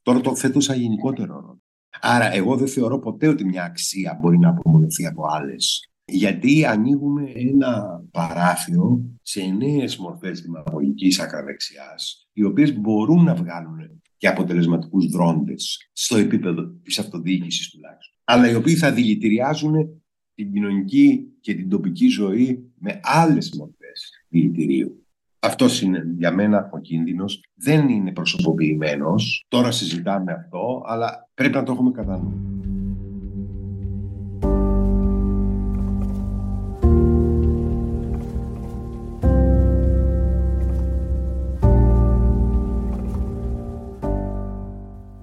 [0.02, 1.60] Τώρα το θέτω σαν γενικότερο ρόλο.
[2.00, 5.90] Άρα, εγώ δεν θεωρώ ποτέ ότι μια αξία μπορεί να απομονωθεί από άλλες.
[6.04, 14.28] Γιατί ανοίγουμε ένα παράθυρο σε νέες μορφές δημαγωγικής ακραδεξιάς, οι οποίες μπορούν να βγάλουν και
[14.28, 20.02] αποτελεσματικούς δρόντες στο επίπεδο της αυτοδιοίκησης τουλάχιστον, αλλά οι οποίοι θα δηλητηριάζουν
[20.34, 25.06] την κοινωνική και την τοπική ζωή με άλλες μορφές δηλητηρίου.
[25.38, 27.40] Αυτός είναι για μένα ο κίνδυνος.
[27.54, 29.44] Δεν είναι προσωποποιημένος.
[29.48, 32.55] Τώρα συζητάμε αυτό, αλλά πρέπει να το έχουμε κατά νου.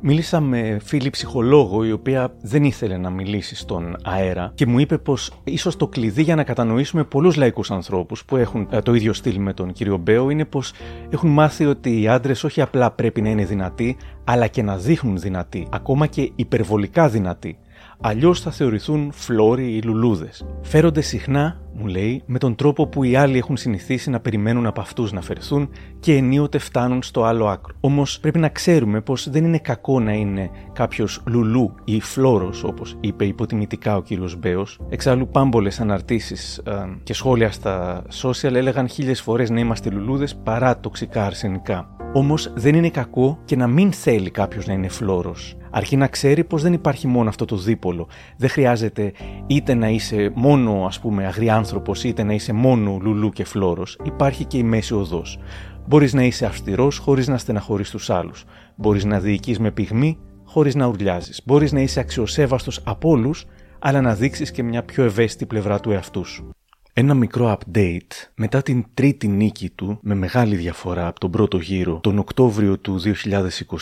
[0.05, 4.97] Μίλησα με φίλη ψυχολόγο, η οποία δεν ήθελε να μιλήσει στον αέρα και μου είπε
[4.97, 9.13] πως ίσως το κλειδί για να κατανοήσουμε πολλούς λαϊκούς ανθρώπους που έχουν ε, το ίδιο
[9.13, 10.73] στυλ με τον κύριο Μπέο είναι πως
[11.09, 15.17] έχουν μάθει ότι οι άντρες όχι απλά πρέπει να είναι δυνατοί, αλλά και να δείχνουν
[15.17, 17.57] δυνατοί, ακόμα και υπερβολικά δυνατοί
[18.05, 20.45] αλλιώς θα θεωρηθούν φλόροι ή λουλούδες.
[20.61, 24.81] Φέρονται συχνά, μου λέει, με τον τρόπο που οι άλλοι έχουν συνηθίσει να περιμένουν από
[24.81, 25.69] αυτούς να φερθούν
[25.99, 27.75] και ενίοτε φτάνουν στο άλλο άκρο.
[27.79, 32.97] Όμως πρέπει να ξέρουμε πως δεν είναι κακό να είναι κάποιος λουλού ή φλόρο, όπως
[32.99, 34.79] είπε υποτιμητικά ο κύριος Μπέος.
[34.89, 36.71] Εξάλλου, πάμπολες αναρτήσεις ε,
[37.03, 41.87] και σχόλια στα social έλεγαν χίλιες φορές να είμαστε λουλούδες παρά τοξικά αρσενικά.
[42.15, 45.35] Όμως δεν είναι κακό και να μην θέλει κάποιος να είναι φλόρο.
[45.75, 48.07] Αρκεί να ξέρει πως δεν υπάρχει μόνο αυτό το δίπολο.
[48.37, 49.11] Δεν χρειάζεται
[49.47, 51.25] είτε να είσαι μόνο ας πούμε
[51.63, 53.97] αγριάνθρωπο είτε να είσαι μόνο λουλού και φλόρος.
[54.03, 55.39] Υπάρχει και η μέση οδός.
[55.87, 58.45] Μπορείς να είσαι αυστηρός χωρίς να στεναχωρείς τους άλλους.
[58.75, 61.41] Μπορείς να διοικείς με πυγμή χωρίς να ουρλιάζεις.
[61.45, 63.45] Μπορείς να είσαι αξιοσέβαστος από όλους,
[63.79, 66.49] αλλά να δείξεις και μια πιο ευαίσθητη πλευρά του εαυτού σου.
[66.95, 71.99] Ένα μικρό update μετά την τρίτη νίκη του με μεγάλη διαφορά από τον πρώτο γύρο
[72.03, 73.01] τον Οκτώβριο του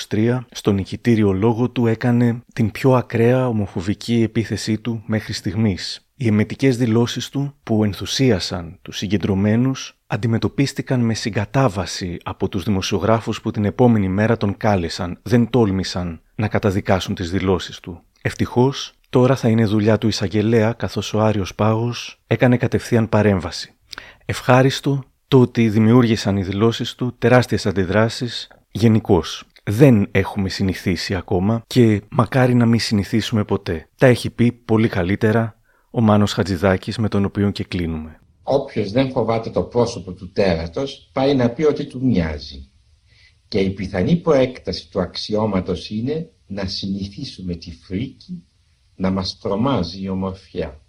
[0.09, 6.10] 2023 στο νικητήριο λόγο του έκανε την πιο ακραία ομοφοβική επίθεσή του μέχρι στιγμής.
[6.21, 13.51] Οι εμετικές δηλώσεις του που ενθουσίασαν τους συγκεντρωμένους αντιμετωπίστηκαν με συγκατάβαση από τους δημοσιογράφους που
[13.51, 18.01] την επόμενη μέρα τον κάλεσαν, δεν τόλμησαν να καταδικάσουν τις δηλώσεις του.
[18.21, 23.73] Ευτυχώς Τώρα θα είναι δουλειά του εισαγγελέα καθώς ο Άριος Πάγος έκανε κατευθείαν παρέμβαση.
[24.25, 29.43] Ευχάριστο το ότι δημιούργησαν οι δηλώσεις του τεράστιες αντιδράσεις γενικώς.
[29.63, 33.89] Δεν έχουμε συνηθίσει ακόμα και μακάρι να μην συνηθίσουμε ποτέ.
[33.97, 35.55] Τα έχει πει πολύ καλύτερα
[35.91, 38.19] ο Μάνος Χατζηδάκης με τον οποίο και κλείνουμε.
[38.43, 42.69] Όποιος δεν φοβάται το πρόσωπο του τέρατος πάει να πει ότι του μοιάζει.
[43.47, 48.43] Και η πιθανή προέκταση του αξιώματος είναι να συνηθίσουμε τη φρίκη
[48.95, 50.81] να μας τρομάζει η ομορφιά.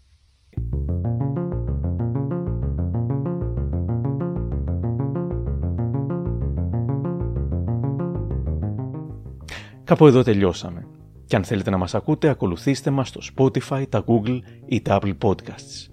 [9.84, 10.86] Κάπου εδώ τελειώσαμε.
[11.32, 15.16] Και αν θέλετε να μας ακούτε, ακολουθήστε μας στο Spotify, τα Google ή τα Apple
[15.22, 15.90] Podcasts.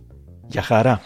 [0.48, 1.02] Για χαρά!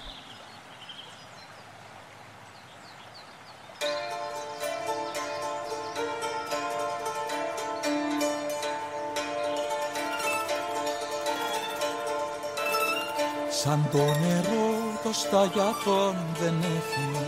[13.49, 17.25] Σαν το νερό το σταγιατόν δεν έχει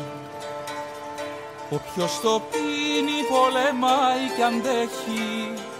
[1.69, 5.74] Όποιος το πίνει πολεμάει κι αντέχει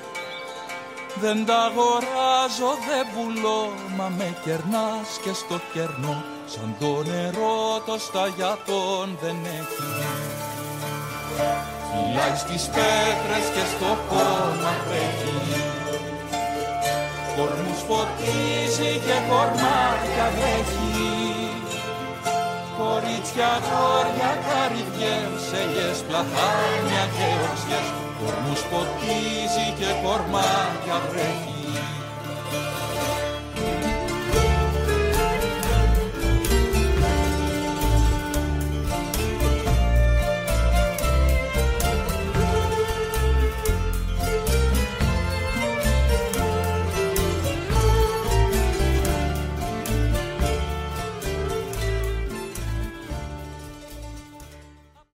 [1.22, 3.62] Δεν τα αγοράζω, δεν πουλώ
[3.98, 6.24] Μα με κερνάς και στο κερνό.
[6.46, 9.86] Σαν το νερό το σταγιατόν δεν έχει
[11.90, 15.38] Φυλάει στις πέτρες και στο κόμμα τρέχει.
[17.36, 21.14] Κορμούς φωτίζει και κορμάτια βρέχει.
[22.78, 31.55] Κορίτσια, γόρια, καρυδιές, ελιές, πλαθάνια και οξιές Κορμούς φωτίζει και κορμάτια βρέχει